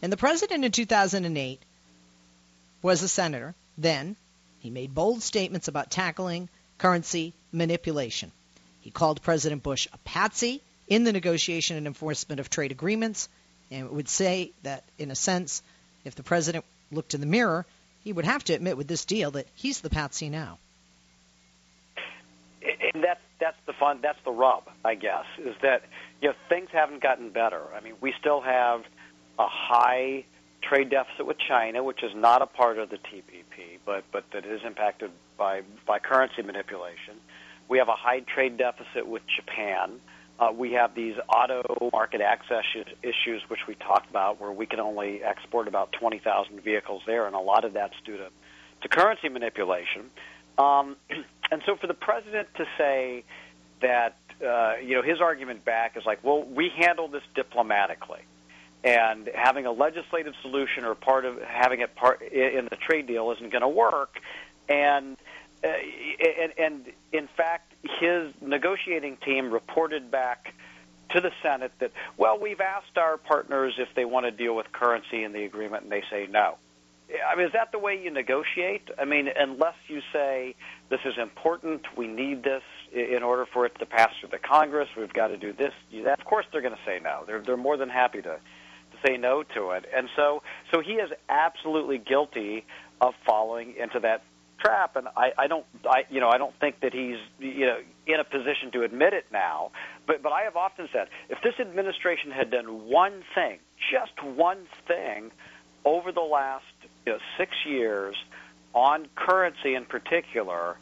And 0.00 0.12
the 0.12 0.16
president 0.16 0.64
in 0.64 0.72
2008 0.72 1.60
was 2.82 3.02
a 3.02 3.08
senator 3.08 3.54
then. 3.76 4.16
He 4.60 4.70
made 4.70 4.94
bold 4.94 5.22
statements 5.22 5.68
about 5.68 5.90
tackling 5.90 6.48
currency 6.78 7.34
manipulation. 7.52 8.32
He 8.80 8.90
called 8.90 9.20
President 9.20 9.62
Bush 9.62 9.88
a 9.92 9.98
patsy 9.98 10.62
in 10.90 11.04
the 11.04 11.12
negotiation 11.12 11.78
and 11.78 11.86
enforcement 11.86 12.40
of 12.40 12.50
trade 12.50 12.72
agreements, 12.72 13.30
and 13.70 13.88
would 13.90 14.08
say 14.08 14.52
that, 14.64 14.84
in 14.98 15.10
a 15.10 15.14
sense, 15.14 15.62
if 16.04 16.16
the 16.16 16.22
president 16.22 16.64
looked 16.90 17.14
in 17.14 17.20
the 17.20 17.26
mirror, 17.26 17.64
he 18.04 18.12
would 18.12 18.24
have 18.24 18.44
to 18.44 18.52
admit 18.52 18.76
with 18.76 18.88
this 18.88 19.04
deal 19.04 19.30
that 19.30 19.46
he's 19.54 19.80
the 19.80 19.88
patsy 19.90 20.28
now. 20.28 20.58
And 22.92 23.02
that's 23.02 23.20
that's 23.38 23.56
the 23.66 23.72
fun. 23.72 24.00
That's 24.02 24.18
the 24.24 24.32
rub, 24.32 24.64
I 24.84 24.96
guess, 24.96 25.24
is 25.38 25.54
that 25.62 25.82
you 26.20 26.28
know 26.28 26.34
things 26.48 26.68
haven't 26.72 27.02
gotten 27.02 27.30
better. 27.30 27.62
I 27.74 27.80
mean, 27.80 27.94
we 28.00 28.12
still 28.20 28.40
have 28.40 28.82
a 29.38 29.46
high 29.46 30.24
trade 30.62 30.90
deficit 30.90 31.26
with 31.26 31.38
China, 31.38 31.82
which 31.82 32.02
is 32.02 32.12
not 32.14 32.42
a 32.42 32.46
part 32.46 32.78
of 32.78 32.90
the 32.90 32.98
TPP, 32.98 33.78
but 33.86 34.04
but 34.12 34.24
that 34.32 34.44
is 34.44 34.60
impacted 34.64 35.10
by 35.38 35.62
by 35.86 35.98
currency 35.98 36.42
manipulation. 36.42 37.14
We 37.68 37.78
have 37.78 37.88
a 37.88 37.96
high 37.96 38.20
trade 38.20 38.58
deficit 38.58 39.06
with 39.06 39.22
Japan. 39.26 40.00
Uh, 40.40 40.50
we 40.50 40.72
have 40.72 40.94
these 40.94 41.14
auto 41.28 41.90
market 41.92 42.22
access 42.22 42.64
issues, 43.02 43.42
which 43.48 43.60
we 43.68 43.74
talked 43.74 44.08
about, 44.08 44.40
where 44.40 44.50
we 44.50 44.64
can 44.64 44.80
only 44.80 45.22
export 45.22 45.68
about 45.68 45.92
20,000 45.92 46.62
vehicles 46.62 47.02
there, 47.06 47.26
and 47.26 47.34
a 47.34 47.40
lot 47.40 47.66
of 47.66 47.74
that's 47.74 47.94
due 48.06 48.16
to, 48.16 48.30
to 48.80 48.88
currency 48.88 49.28
manipulation. 49.28 50.10
Um, 50.56 50.96
and 51.50 51.60
so 51.66 51.76
for 51.76 51.86
the 51.86 51.94
president 51.94 52.48
to 52.56 52.64
say 52.78 53.24
that, 53.82 54.16
uh, 54.42 54.76
you 54.82 54.94
know, 54.94 55.02
his 55.02 55.20
argument 55.20 55.62
back 55.66 55.98
is 55.98 56.04
like, 56.06 56.24
well, 56.24 56.42
we 56.42 56.70
handle 56.74 57.08
this 57.08 57.22
diplomatically. 57.34 58.20
And 58.82 59.28
having 59.34 59.66
a 59.66 59.72
legislative 59.72 60.32
solution 60.40 60.86
or 60.86 60.94
part 60.94 61.26
of 61.26 61.38
having 61.42 61.80
it 61.80 61.94
part 61.94 62.22
in 62.22 62.66
the 62.70 62.76
trade 62.76 63.06
deal 63.06 63.30
isn't 63.32 63.52
going 63.52 63.60
to 63.60 63.68
work. 63.68 64.18
And 64.70 65.18
uh, 65.62 65.68
and, 66.40 66.52
and 66.56 66.92
in 67.12 67.28
fact, 67.36 67.69
his 67.82 68.32
negotiating 68.40 69.16
team 69.24 69.52
reported 69.52 70.10
back 70.10 70.54
to 71.10 71.20
the 71.20 71.32
Senate 71.42 71.72
that, 71.80 71.92
well, 72.16 72.38
we've 72.38 72.60
asked 72.60 72.96
our 72.96 73.16
partners 73.16 73.74
if 73.78 73.88
they 73.94 74.04
want 74.04 74.26
to 74.26 74.30
deal 74.30 74.54
with 74.54 74.70
currency 74.72 75.24
in 75.24 75.32
the 75.32 75.44
agreement, 75.44 75.84
and 75.84 75.92
they 75.92 76.04
say 76.10 76.26
no. 76.30 76.56
I 77.28 77.34
mean, 77.34 77.46
is 77.46 77.52
that 77.54 77.72
the 77.72 77.78
way 77.78 78.00
you 78.00 78.10
negotiate? 78.10 78.88
I 78.96 79.04
mean, 79.04 79.28
unless 79.34 79.74
you 79.88 80.00
say 80.12 80.54
this 80.90 81.00
is 81.04 81.14
important, 81.18 81.82
we 81.96 82.06
need 82.06 82.44
this 82.44 82.62
in 82.92 83.22
order 83.22 83.46
for 83.46 83.66
it 83.66 83.76
to 83.78 83.86
pass 83.86 84.10
through 84.20 84.30
the 84.30 84.38
Congress, 84.38 84.88
we've 84.96 85.12
got 85.12 85.28
to 85.28 85.36
do 85.36 85.52
this. 85.52 85.72
Do 85.90 86.04
that. 86.04 86.20
Of 86.20 86.24
course, 86.24 86.46
they're 86.52 86.62
going 86.62 86.74
to 86.74 86.80
say 86.86 87.00
no. 87.02 87.24
They're 87.26 87.40
they're 87.40 87.56
more 87.56 87.76
than 87.76 87.88
happy 87.88 88.22
to 88.22 88.38
to 88.38 88.96
say 89.06 89.16
no 89.16 89.42
to 89.54 89.70
it, 89.70 89.86
and 89.94 90.08
so 90.16 90.42
so 90.72 90.80
he 90.80 90.94
is 90.94 91.10
absolutely 91.28 91.98
guilty 91.98 92.64
of 93.00 93.14
falling 93.26 93.74
into 93.76 94.00
that 94.00 94.22
trap, 94.60 94.96
and 94.96 95.08
I, 95.16 95.32
I 95.38 95.46
don't, 95.46 95.64
I, 95.84 96.04
you 96.10 96.20
know, 96.20 96.28
I 96.28 96.38
don't 96.38 96.54
think 96.60 96.80
that 96.80 96.92
he's, 96.92 97.18
you 97.38 97.66
know, 97.66 97.78
in 98.06 98.20
a 98.20 98.24
position 98.24 98.70
to 98.72 98.82
admit 98.82 99.12
it 99.12 99.26
now. 99.32 99.70
But, 100.06 100.22
but 100.22 100.32
I 100.32 100.42
have 100.42 100.56
often 100.56 100.88
said, 100.92 101.08
if 101.28 101.38
this 101.42 101.54
administration 101.60 102.30
had 102.30 102.50
done 102.50 102.88
one 102.88 103.22
thing, 103.34 103.58
just 103.90 104.22
one 104.22 104.66
thing, 104.86 105.30
over 105.84 106.12
the 106.12 106.20
last 106.20 106.64
you 107.06 107.12
know, 107.12 107.18
six 107.38 107.52
years 107.66 108.14
on 108.74 109.08
currency 109.14 109.74
in 109.74 109.84
particular, 109.84 110.76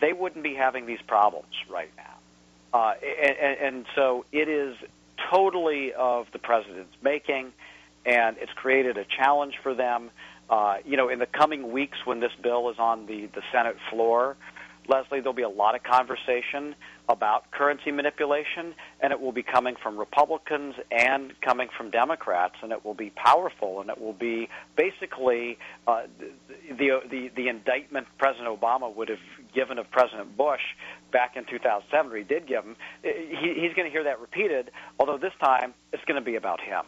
they 0.00 0.12
wouldn't 0.12 0.42
be 0.42 0.54
having 0.54 0.86
these 0.86 1.00
problems 1.06 1.54
right 1.68 1.90
now. 1.96 2.78
Uh, 2.78 2.94
and, 3.02 3.58
and 3.60 3.86
so 3.94 4.24
it 4.32 4.48
is 4.48 4.76
totally 5.32 5.92
of 5.92 6.26
the 6.32 6.38
president's 6.38 6.94
making, 7.02 7.52
and 8.06 8.36
it's 8.38 8.52
created 8.52 8.96
a 8.96 9.04
challenge 9.04 9.54
for 9.62 9.74
them. 9.74 10.10
Uh, 10.50 10.78
you 10.84 10.96
know, 10.96 11.08
in 11.08 11.20
the 11.20 11.26
coming 11.26 11.70
weeks 11.70 11.98
when 12.04 12.18
this 12.18 12.32
bill 12.42 12.70
is 12.70 12.76
on 12.78 13.06
the, 13.06 13.26
the 13.34 13.42
Senate 13.52 13.76
floor, 13.88 14.36
Leslie, 14.88 15.20
there'll 15.20 15.32
be 15.32 15.42
a 15.42 15.48
lot 15.48 15.76
of 15.76 15.84
conversation 15.84 16.74
about 17.08 17.48
currency 17.52 17.92
manipulation, 17.92 18.74
and 19.00 19.12
it 19.12 19.20
will 19.20 19.30
be 19.30 19.44
coming 19.44 19.76
from 19.80 19.96
Republicans 19.96 20.74
and 20.90 21.32
coming 21.40 21.68
from 21.76 21.90
Democrats, 21.90 22.56
and 22.62 22.72
it 22.72 22.84
will 22.84 22.94
be 22.94 23.10
powerful, 23.10 23.80
and 23.80 23.90
it 23.90 24.00
will 24.00 24.12
be 24.12 24.48
basically 24.76 25.58
uh, 25.86 26.02
the, 26.68 27.00
the 27.08 27.30
the 27.36 27.48
indictment 27.48 28.08
President 28.18 28.48
Obama 28.48 28.92
would 28.92 29.08
have 29.08 29.18
given 29.54 29.78
of 29.78 29.88
President 29.92 30.36
Bush 30.36 30.60
back 31.12 31.36
in 31.36 31.44
2007, 31.44 32.10
or 32.10 32.16
he 32.16 32.24
did 32.24 32.48
give 32.48 32.64
him. 32.64 32.76
He, 33.02 33.54
he's 33.60 33.74
going 33.74 33.86
to 33.86 33.90
hear 33.90 34.04
that 34.04 34.20
repeated, 34.20 34.70
although 34.98 35.18
this 35.18 35.34
time 35.40 35.74
it's 35.92 36.04
going 36.04 36.20
to 36.20 36.24
be 36.24 36.36
about 36.36 36.60
him. 36.60 36.84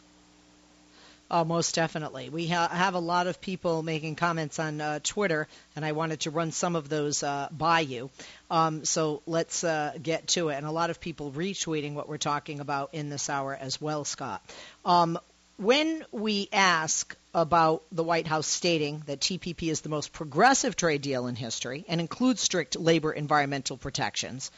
Oh, 1.35 1.45
most 1.45 1.75
definitely. 1.75 2.29
We 2.29 2.47
ha- 2.47 2.69
have 2.69 2.93
a 2.93 2.99
lot 2.99 3.27
of 3.27 3.41
people 3.41 3.83
making 3.83 4.17
comments 4.17 4.59
on 4.59 4.83
uh, 4.83 4.99
Twitter, 5.03 5.49
and 5.75 5.83
I 5.83 5.93
wanted 5.93 6.21
to 6.21 6.31
run 6.31 6.53
some 6.53 6.77
of 6.77 6.91
those 6.91 7.23
uh, 7.23 7.49
by 7.51 7.81
you. 7.81 8.11
Um, 8.51 8.85
so 8.85 9.23
let's 9.25 9.65
uh, 9.65 9.95
get 10.03 10.27
to 10.29 10.51
it. 10.51 10.57
And 10.57 10.67
a 10.67 10.71
lot 10.71 10.91
of 10.91 11.01
people 11.01 11.33
retweeting 11.33 11.95
what 11.95 12.07
we're 12.07 12.19
talking 12.19 12.61
about 12.61 12.91
in 12.93 13.09
this 13.09 13.31
hour 13.31 13.57
as 13.59 13.81
well, 13.81 14.05
Scott. 14.05 14.43
Um, 14.85 15.19
when 15.57 16.05
we 16.13 16.51
ask 16.53 17.17
about 17.33 17.83
the 17.93 18.05
White 18.05 18.27
House 18.27 18.47
stating 18.47 19.03
that 19.07 19.21
TPP 19.21 19.71
is 19.71 19.81
the 19.81 19.89
most 19.89 20.13
progressive 20.13 20.77
trade 20.77 21.01
deal 21.01 21.29
in 21.29 21.35
history 21.35 21.87
and 21.89 21.99
includes 21.99 22.43
strict 22.43 22.79
labor 22.79 23.11
environmental 23.11 23.79
protections, 23.79 24.51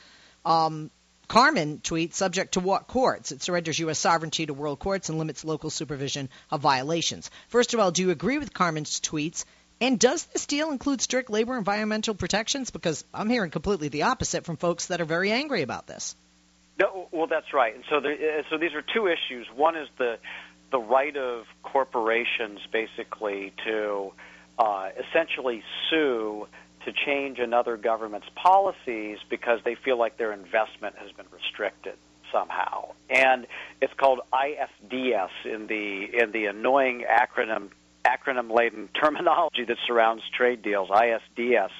um, 0.44 0.90
Carmen 1.28 1.80
tweets, 1.82 2.14
subject 2.14 2.54
to 2.54 2.60
what 2.60 2.86
courts? 2.86 3.32
It 3.32 3.42
surrenders 3.42 3.78
U.S. 3.78 3.98
sovereignty 3.98 4.46
to 4.46 4.54
world 4.54 4.78
courts 4.78 5.08
and 5.08 5.18
limits 5.18 5.44
local 5.44 5.70
supervision 5.70 6.28
of 6.50 6.60
violations. 6.60 7.30
First 7.48 7.74
of 7.74 7.80
all, 7.80 7.90
do 7.90 8.02
you 8.02 8.10
agree 8.10 8.38
with 8.38 8.52
Carmen's 8.52 9.00
tweets? 9.00 9.44
And 9.80 9.98
does 9.98 10.24
this 10.26 10.46
deal 10.46 10.70
include 10.70 11.00
strict 11.00 11.30
labor 11.30 11.56
environmental 11.56 12.14
protections? 12.14 12.70
Because 12.70 13.04
I'm 13.12 13.28
hearing 13.28 13.50
completely 13.50 13.88
the 13.88 14.04
opposite 14.04 14.44
from 14.44 14.56
folks 14.56 14.86
that 14.86 15.00
are 15.00 15.04
very 15.04 15.32
angry 15.32 15.62
about 15.62 15.86
this. 15.86 16.14
No, 16.80 17.08
well, 17.12 17.26
that's 17.26 17.52
right. 17.52 17.74
And 17.74 17.84
so, 17.88 18.00
there, 18.00 18.12
uh, 18.12 18.42
so 18.50 18.58
these 18.58 18.74
are 18.74 18.82
two 18.82 19.06
issues. 19.06 19.46
One 19.54 19.76
is 19.76 19.88
the 19.98 20.18
the 20.70 20.78
right 20.80 21.16
of 21.16 21.44
corporations, 21.62 22.58
basically, 22.72 23.52
to 23.64 24.12
uh, 24.58 24.88
essentially 25.08 25.62
sue 25.88 26.48
to 26.84 26.92
change 26.92 27.38
another 27.38 27.76
government's 27.76 28.28
policies 28.34 29.18
because 29.28 29.60
they 29.64 29.74
feel 29.74 29.98
like 29.98 30.16
their 30.16 30.32
investment 30.32 30.96
has 30.96 31.10
been 31.12 31.26
restricted 31.30 31.96
somehow. 32.32 32.92
And 33.08 33.46
it's 33.80 33.92
called 33.94 34.20
ISDS 34.32 35.30
in 35.44 35.66
the 35.66 36.06
in 36.12 36.32
the 36.32 36.46
annoying 36.46 37.04
acronym 37.08 37.70
acronym 38.04 38.54
laden 38.54 38.88
terminology 39.00 39.64
that 39.64 39.78
surrounds 39.86 40.22
trade 40.36 40.62
deals, 40.62 40.90
ISDS. 40.90 41.70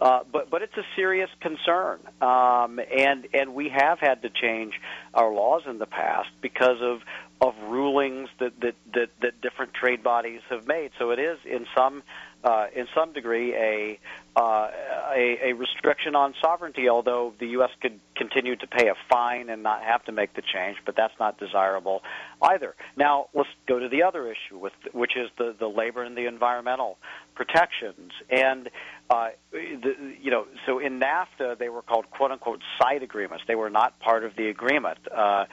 Uh, 0.00 0.20
but 0.30 0.50
but 0.50 0.62
it's 0.62 0.76
a 0.76 0.84
serious 0.94 1.30
concern, 1.40 2.00
um, 2.20 2.80
and 2.96 3.26
and 3.34 3.54
we 3.54 3.68
have 3.68 3.98
had 3.98 4.22
to 4.22 4.30
change 4.30 4.74
our 5.14 5.32
laws 5.32 5.62
in 5.66 5.78
the 5.78 5.86
past 5.86 6.28
because 6.40 6.78
of 6.80 7.00
of 7.40 7.54
rulings 7.68 8.28
that 8.38 8.58
that 8.60 8.74
that, 8.94 9.08
that 9.20 9.40
different 9.40 9.74
trade 9.74 10.02
bodies 10.02 10.40
have 10.48 10.66
made. 10.66 10.90
So 10.98 11.10
it 11.10 11.18
is 11.18 11.38
in 11.44 11.66
some 11.76 12.02
uh, 12.46 12.66
in 12.74 12.86
some 12.94 13.12
degree 13.12 13.54
a, 13.54 13.98
uh, 14.36 14.70
a, 15.12 15.50
a 15.50 15.52
restriction 15.54 16.14
on 16.14 16.32
sovereignty. 16.40 16.88
Although 16.88 17.34
the 17.40 17.48
U.S. 17.48 17.70
could 17.82 17.98
continue 18.14 18.54
to 18.54 18.66
pay 18.68 18.86
a 18.86 18.94
fine 19.10 19.48
and 19.48 19.64
not 19.64 19.82
have 19.82 20.04
to 20.04 20.12
make 20.12 20.34
the 20.34 20.42
change, 20.42 20.76
but 20.86 20.94
that's 20.96 21.14
not 21.18 21.40
desirable 21.40 22.02
either. 22.40 22.76
Now 22.96 23.26
let's 23.34 23.48
go 23.66 23.80
to 23.80 23.88
the 23.88 24.04
other 24.04 24.30
issue, 24.30 24.58
with 24.58 24.74
which 24.92 25.16
is 25.16 25.28
the 25.38 25.56
the 25.58 25.66
labor 25.66 26.04
and 26.04 26.16
the 26.16 26.26
environmental 26.26 26.98
protections. 27.34 28.12
And 28.30 28.70
uh, 29.10 29.30
the, 29.50 29.94
you 30.22 30.30
know, 30.30 30.46
so 30.66 30.78
in 30.78 31.00
NAFTA 31.00 31.58
they 31.58 31.68
were 31.68 31.82
called 31.82 32.08
quote 32.10 32.30
unquote 32.30 32.60
side 32.80 33.02
agreements. 33.02 33.42
They 33.48 33.56
were 33.56 33.70
not 33.70 33.98
part 33.98 34.24
of 34.24 34.36
the 34.36 34.48
agreement. 34.50 34.98
Uh, 35.12 35.46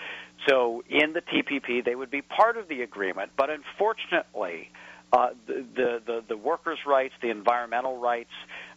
so 0.48 0.84
in 0.88 1.14
the 1.14 1.22
TPP 1.22 1.84
they 1.84 1.96
would 1.96 2.12
be 2.12 2.22
part 2.22 2.58
of 2.58 2.68
the 2.68 2.84
agreement, 2.84 3.32
but 3.36 3.50
unfortunately 3.50 4.70
uh, 5.14 5.30
the, 5.48 6.02
the, 6.06 6.24
the 6.28 6.38
workers' 6.38 6.80
rights, 6.88 7.14
the 7.22 7.30
environmental 7.30 7.98
rights. 7.98 8.32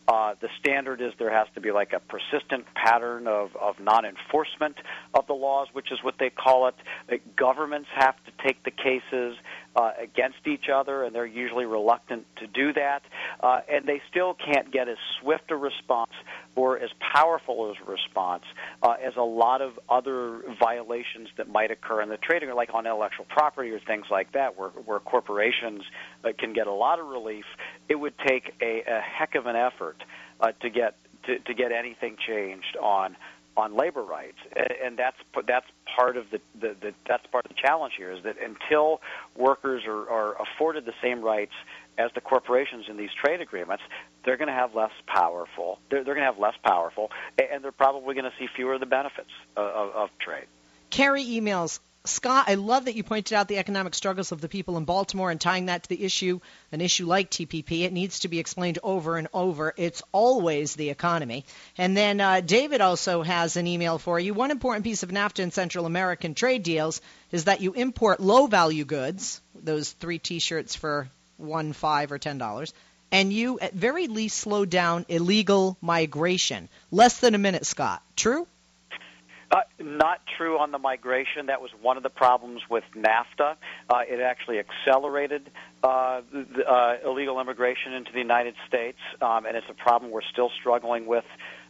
Uh, 0.06 0.34
the 0.40 0.48
standard 0.60 1.00
is 1.00 1.12
there 1.18 1.32
has 1.32 1.48
to 1.54 1.60
be 1.60 1.72
like 1.72 1.92
a 1.92 1.98
persistent 1.98 2.64
pattern 2.74 3.26
of, 3.26 3.56
of 3.56 3.80
non-enforcement 3.80 4.76
of 5.14 5.26
the 5.26 5.32
laws, 5.32 5.66
which 5.72 5.90
is 5.90 5.98
what 6.02 6.14
they 6.20 6.30
call 6.30 6.68
it. 6.68 6.76
The 7.08 7.18
governments 7.36 7.88
have 7.96 8.14
to 8.26 8.32
take 8.46 8.62
the 8.62 8.70
cases 8.70 9.36
uh, 9.76 9.92
against 10.00 10.46
each 10.46 10.68
other, 10.72 11.04
and 11.04 11.14
they're 11.14 11.26
usually 11.26 11.66
reluctant 11.66 12.26
to 12.36 12.46
do 12.46 12.72
that. 12.72 13.02
Uh, 13.40 13.60
and 13.70 13.86
they 13.86 14.00
still 14.10 14.34
can't 14.34 14.72
get 14.72 14.88
as 14.88 14.96
swift 15.20 15.50
a 15.50 15.56
response 15.56 16.12
or 16.54 16.78
as 16.78 16.90
powerful 17.14 17.70
as 17.70 17.76
a 17.86 17.90
response 17.90 18.44
uh, 18.82 18.94
as 19.04 19.14
a 19.16 19.22
lot 19.22 19.60
of 19.60 19.78
other 19.88 20.40
violations 20.58 21.28
that 21.36 21.48
might 21.48 21.70
occur 21.70 22.00
in 22.00 22.08
the 22.08 22.16
trading, 22.16 22.52
like 22.54 22.72
on 22.72 22.86
intellectual 22.86 23.26
property 23.28 23.70
or 23.70 23.80
things 23.80 24.06
like 24.10 24.32
that, 24.32 24.58
where, 24.58 24.70
where 24.70 24.98
corporations 24.98 25.82
uh, 26.24 26.30
can 26.38 26.54
get 26.54 26.66
a 26.66 26.72
lot 26.72 26.98
of 26.98 27.06
relief. 27.06 27.44
It 27.88 27.96
would 27.96 28.14
take 28.26 28.54
a, 28.62 28.82
a 28.86 29.00
heck 29.00 29.34
of 29.34 29.46
an 29.46 29.56
effort 29.56 30.02
uh, 30.40 30.52
to 30.62 30.70
get 30.70 30.96
to, 31.26 31.38
to 31.40 31.54
get 31.54 31.72
anything 31.72 32.16
changed 32.26 32.76
on 32.80 33.16
on 33.56 33.74
labor 33.74 34.02
rights, 34.02 34.36
and 34.84 34.98
that's 34.98 35.16
that's 35.46 35.66
part 35.96 36.16
of 36.16 36.26
the, 36.30 36.40
the, 36.60 36.76
the 36.80 36.94
that's 37.08 37.26
part 37.28 37.46
of 37.46 37.48
the 37.48 37.60
challenge 37.60 37.94
here 37.96 38.12
is 38.12 38.22
that 38.24 38.36
until 38.38 39.00
workers 39.34 39.82
are, 39.86 40.08
are 40.10 40.36
afforded 40.42 40.84
the 40.84 40.94
same 41.02 41.22
rights 41.22 41.52
as 41.98 42.10
the 42.14 42.20
corporations 42.20 42.86
in 42.88 42.96
these 42.96 43.10
trade 43.24 43.40
agreements, 43.40 43.82
they're 44.24 44.36
going 44.36 44.48
to 44.48 44.54
have 44.54 44.74
less 44.74 44.92
powerful. 45.06 45.78
They're, 45.90 46.04
they're 46.04 46.14
going 46.14 46.26
to 46.26 46.32
have 46.32 46.38
less 46.38 46.56
powerful, 46.62 47.10
and 47.38 47.64
they're 47.64 47.72
probably 47.72 48.14
going 48.14 48.30
to 48.30 48.36
see 48.38 48.46
fewer 48.54 48.74
of 48.74 48.80
the 48.80 48.86
benefits 48.86 49.30
of, 49.56 49.66
of, 49.66 49.90
of 49.94 50.10
trade. 50.18 50.46
Carrie 50.90 51.24
emails 51.24 51.80
Scott, 52.08 52.46
I 52.48 52.54
love 52.54 52.84
that 52.84 52.94
you 52.94 53.02
pointed 53.02 53.34
out 53.34 53.48
the 53.48 53.58
economic 53.58 53.94
struggles 53.94 54.32
of 54.32 54.40
the 54.40 54.48
people 54.48 54.76
in 54.76 54.84
Baltimore 54.84 55.30
and 55.30 55.40
tying 55.40 55.66
that 55.66 55.82
to 55.82 55.88
the 55.88 56.04
issue, 56.04 56.40
an 56.72 56.80
issue 56.80 57.06
like 57.06 57.30
TPP. 57.30 57.82
It 57.82 57.92
needs 57.92 58.20
to 58.20 58.28
be 58.28 58.38
explained 58.38 58.78
over 58.82 59.16
and 59.16 59.28
over. 59.34 59.74
It's 59.76 60.02
always 60.12 60.74
the 60.74 60.90
economy. 60.90 61.44
And 61.76 61.96
then 61.96 62.20
uh, 62.20 62.40
David 62.40 62.80
also 62.80 63.22
has 63.22 63.56
an 63.56 63.66
email 63.66 63.98
for 63.98 64.18
you. 64.20 64.34
One 64.34 64.50
important 64.50 64.84
piece 64.84 65.02
of 65.02 65.10
NAFTA 65.10 65.42
and 65.42 65.52
Central 65.52 65.86
American 65.86 66.34
trade 66.34 66.62
deals 66.62 67.00
is 67.32 67.44
that 67.44 67.60
you 67.60 67.72
import 67.72 68.20
low 68.20 68.46
value 68.46 68.84
goods, 68.84 69.40
those 69.54 69.92
three 69.92 70.18
T-shirts 70.18 70.74
for 70.74 71.08
one, 71.36 71.72
five, 71.72 72.12
or 72.12 72.18
ten 72.18 72.38
dollars, 72.38 72.72
and 73.12 73.32
you 73.32 73.58
at 73.60 73.72
very 73.72 74.08
least 74.08 74.38
slow 74.38 74.64
down 74.64 75.06
illegal 75.08 75.76
migration. 75.80 76.68
Less 76.90 77.18
than 77.20 77.34
a 77.34 77.38
minute, 77.38 77.66
Scott. 77.66 78.02
True? 78.16 78.46
Not 79.78 80.20
true 80.36 80.58
on 80.58 80.72
the 80.72 80.78
migration. 80.78 81.46
That 81.46 81.60
was 81.60 81.70
one 81.80 81.96
of 81.96 82.02
the 82.02 82.10
problems 82.10 82.62
with 82.68 82.84
NAFTA. 82.96 83.56
Uh, 83.88 83.98
it 84.08 84.20
actually 84.20 84.58
accelerated 84.58 85.50
uh, 85.82 86.22
the, 86.32 86.64
uh, 86.66 87.08
illegal 87.08 87.40
immigration 87.40 87.92
into 87.92 88.10
the 88.12 88.18
United 88.18 88.54
States, 88.66 88.98
um, 89.22 89.46
and 89.46 89.56
it's 89.56 89.66
a 89.70 89.74
problem 89.74 90.10
we're 90.10 90.20
still 90.32 90.50
struggling 90.58 91.06
with 91.06 91.24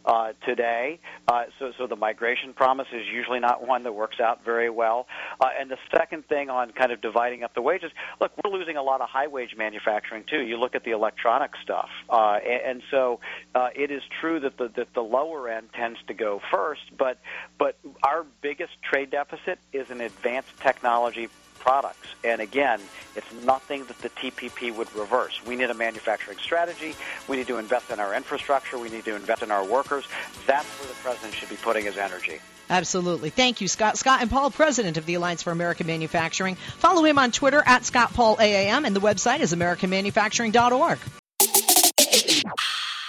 uh, 0.06 0.32
today. 0.44 1.00
Uh, 1.26 1.44
so, 1.58 1.72
so 1.78 1.86
the 1.86 1.96
migration 1.96 2.52
promise 2.52 2.86
is 2.92 3.06
usually 3.06 3.40
not 3.40 3.66
one 3.66 3.82
that 3.82 3.92
works 3.92 4.20
out 4.20 4.44
very 4.44 4.70
well. 4.70 5.06
Uh, 5.40 5.48
and 5.58 5.70
the 5.70 5.78
second 5.94 6.26
thing 6.28 6.48
on 6.48 6.70
kind 6.72 6.92
of 6.92 7.00
dividing 7.00 7.42
up 7.42 7.54
the 7.54 7.62
wages, 7.62 7.90
look, 8.20 8.32
we're 8.42 8.50
losing 8.50 8.76
a 8.76 8.82
lot 8.82 9.00
of 9.00 9.08
high 9.08 9.26
wage 9.26 9.56
manufacturing 9.56 10.24
too. 10.28 10.42
You 10.42 10.58
look 10.58 10.74
at 10.74 10.84
the 10.84 10.92
electronic 10.92 11.52
stuff, 11.62 11.88
uh, 12.08 12.38
and, 12.44 12.62
and 12.62 12.82
so 12.90 13.20
uh, 13.54 13.68
it 13.74 13.90
is 13.90 14.02
true 14.20 14.40
that 14.40 14.56
the 14.56 14.68
that 14.76 14.94
the 14.94 15.02
lower 15.02 15.48
end 15.48 15.68
tends 15.72 15.98
to 16.06 16.14
go 16.14 16.40
first. 16.50 16.82
But 16.96 17.18
but 17.58 17.76
our 18.02 18.24
biggest 18.40 18.72
trade 18.82 19.10
deficit 19.10 19.58
is 19.72 19.90
in 19.90 20.00
advanced 20.00 20.58
technology 20.60 21.28
products. 21.66 22.06
And 22.22 22.40
again, 22.40 22.80
it's 23.16 23.26
nothing 23.44 23.84
that 23.86 23.98
the 23.98 24.08
TPP 24.10 24.72
would 24.76 24.94
reverse. 24.94 25.40
We 25.44 25.56
need 25.56 25.68
a 25.68 25.74
manufacturing 25.74 26.38
strategy. 26.38 26.94
We 27.26 27.36
need 27.36 27.48
to 27.48 27.58
invest 27.58 27.90
in 27.90 27.98
our 27.98 28.14
infrastructure. 28.14 28.78
We 28.78 28.88
need 28.88 29.04
to 29.06 29.16
invest 29.16 29.42
in 29.42 29.50
our 29.50 29.64
workers. 29.64 30.04
That's 30.46 30.68
where 30.78 30.88
the 30.88 30.94
president 31.02 31.34
should 31.34 31.48
be 31.48 31.56
putting 31.56 31.84
his 31.84 31.98
energy. 31.98 32.38
Absolutely. 32.70 33.30
Thank 33.30 33.60
you, 33.60 33.66
Scott. 33.66 33.98
Scott 33.98 34.22
N. 34.22 34.28
Paul, 34.28 34.52
president 34.52 34.96
of 34.96 35.06
the 35.06 35.14
Alliance 35.14 35.42
for 35.42 35.50
American 35.50 35.88
Manufacturing. 35.88 36.54
Follow 36.54 37.04
him 37.04 37.18
on 37.18 37.32
Twitter 37.32 37.64
at 37.66 37.84
Scott 37.84 38.14
Paul 38.14 38.36
AAM, 38.36 38.86
and 38.86 38.94
the 38.94 39.00
website 39.00 39.40
is 39.40 39.52
AmericanManufacturing.org. 39.52 40.98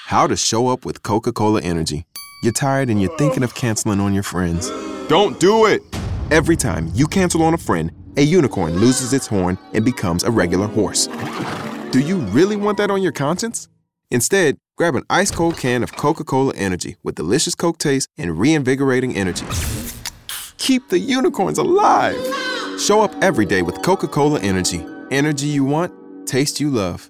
How 0.05 0.25
to 0.25 0.35
show 0.35 0.69
up 0.69 0.83
with 0.83 1.03
Coca 1.03 1.31
Cola 1.31 1.61
Energy. 1.61 2.07
You're 2.41 2.53
tired 2.53 2.89
and 2.89 2.99
you're 2.99 3.15
thinking 3.17 3.43
of 3.43 3.53
canceling 3.53 3.99
on 3.99 4.15
your 4.15 4.23
friends. 4.23 4.71
Don't 5.09 5.39
do 5.39 5.67
it! 5.67 5.83
Every 6.29 6.55
time 6.55 6.91
you 6.93 7.07
cancel 7.07 7.43
on 7.43 7.53
a 7.53 7.57
friend, 7.57 7.91
a 8.17 8.21
unicorn 8.21 8.75
loses 8.79 9.13
its 9.13 9.27
horn 9.27 9.57
and 9.73 9.85
becomes 9.85 10.23
a 10.23 10.31
regular 10.31 10.67
horse. 10.67 11.07
Do 11.91 11.99
you 11.99 12.17
really 12.17 12.55
want 12.55 12.77
that 12.79 12.91
on 12.91 13.01
your 13.01 13.11
conscience? 13.11 13.69
Instead, 14.09 14.57
grab 14.75 14.95
an 14.95 15.03
ice 15.09 15.31
cold 15.31 15.57
can 15.57 15.83
of 15.83 15.95
Coca 15.95 16.23
Cola 16.23 16.53
Energy 16.55 16.97
with 17.03 17.15
delicious 17.15 17.55
Coke 17.55 17.77
taste 17.77 18.09
and 18.17 18.39
reinvigorating 18.39 19.15
energy. 19.15 19.45
Keep 20.57 20.89
the 20.89 20.99
unicorns 20.99 21.59
alive! 21.59 22.17
Show 22.79 23.01
up 23.01 23.13
every 23.21 23.45
day 23.45 23.61
with 23.61 23.81
Coca 23.83 24.07
Cola 24.07 24.39
Energy. 24.41 24.85
Energy 25.11 25.47
you 25.47 25.63
want, 25.63 25.93
taste 26.27 26.59
you 26.59 26.69
love. 26.69 27.09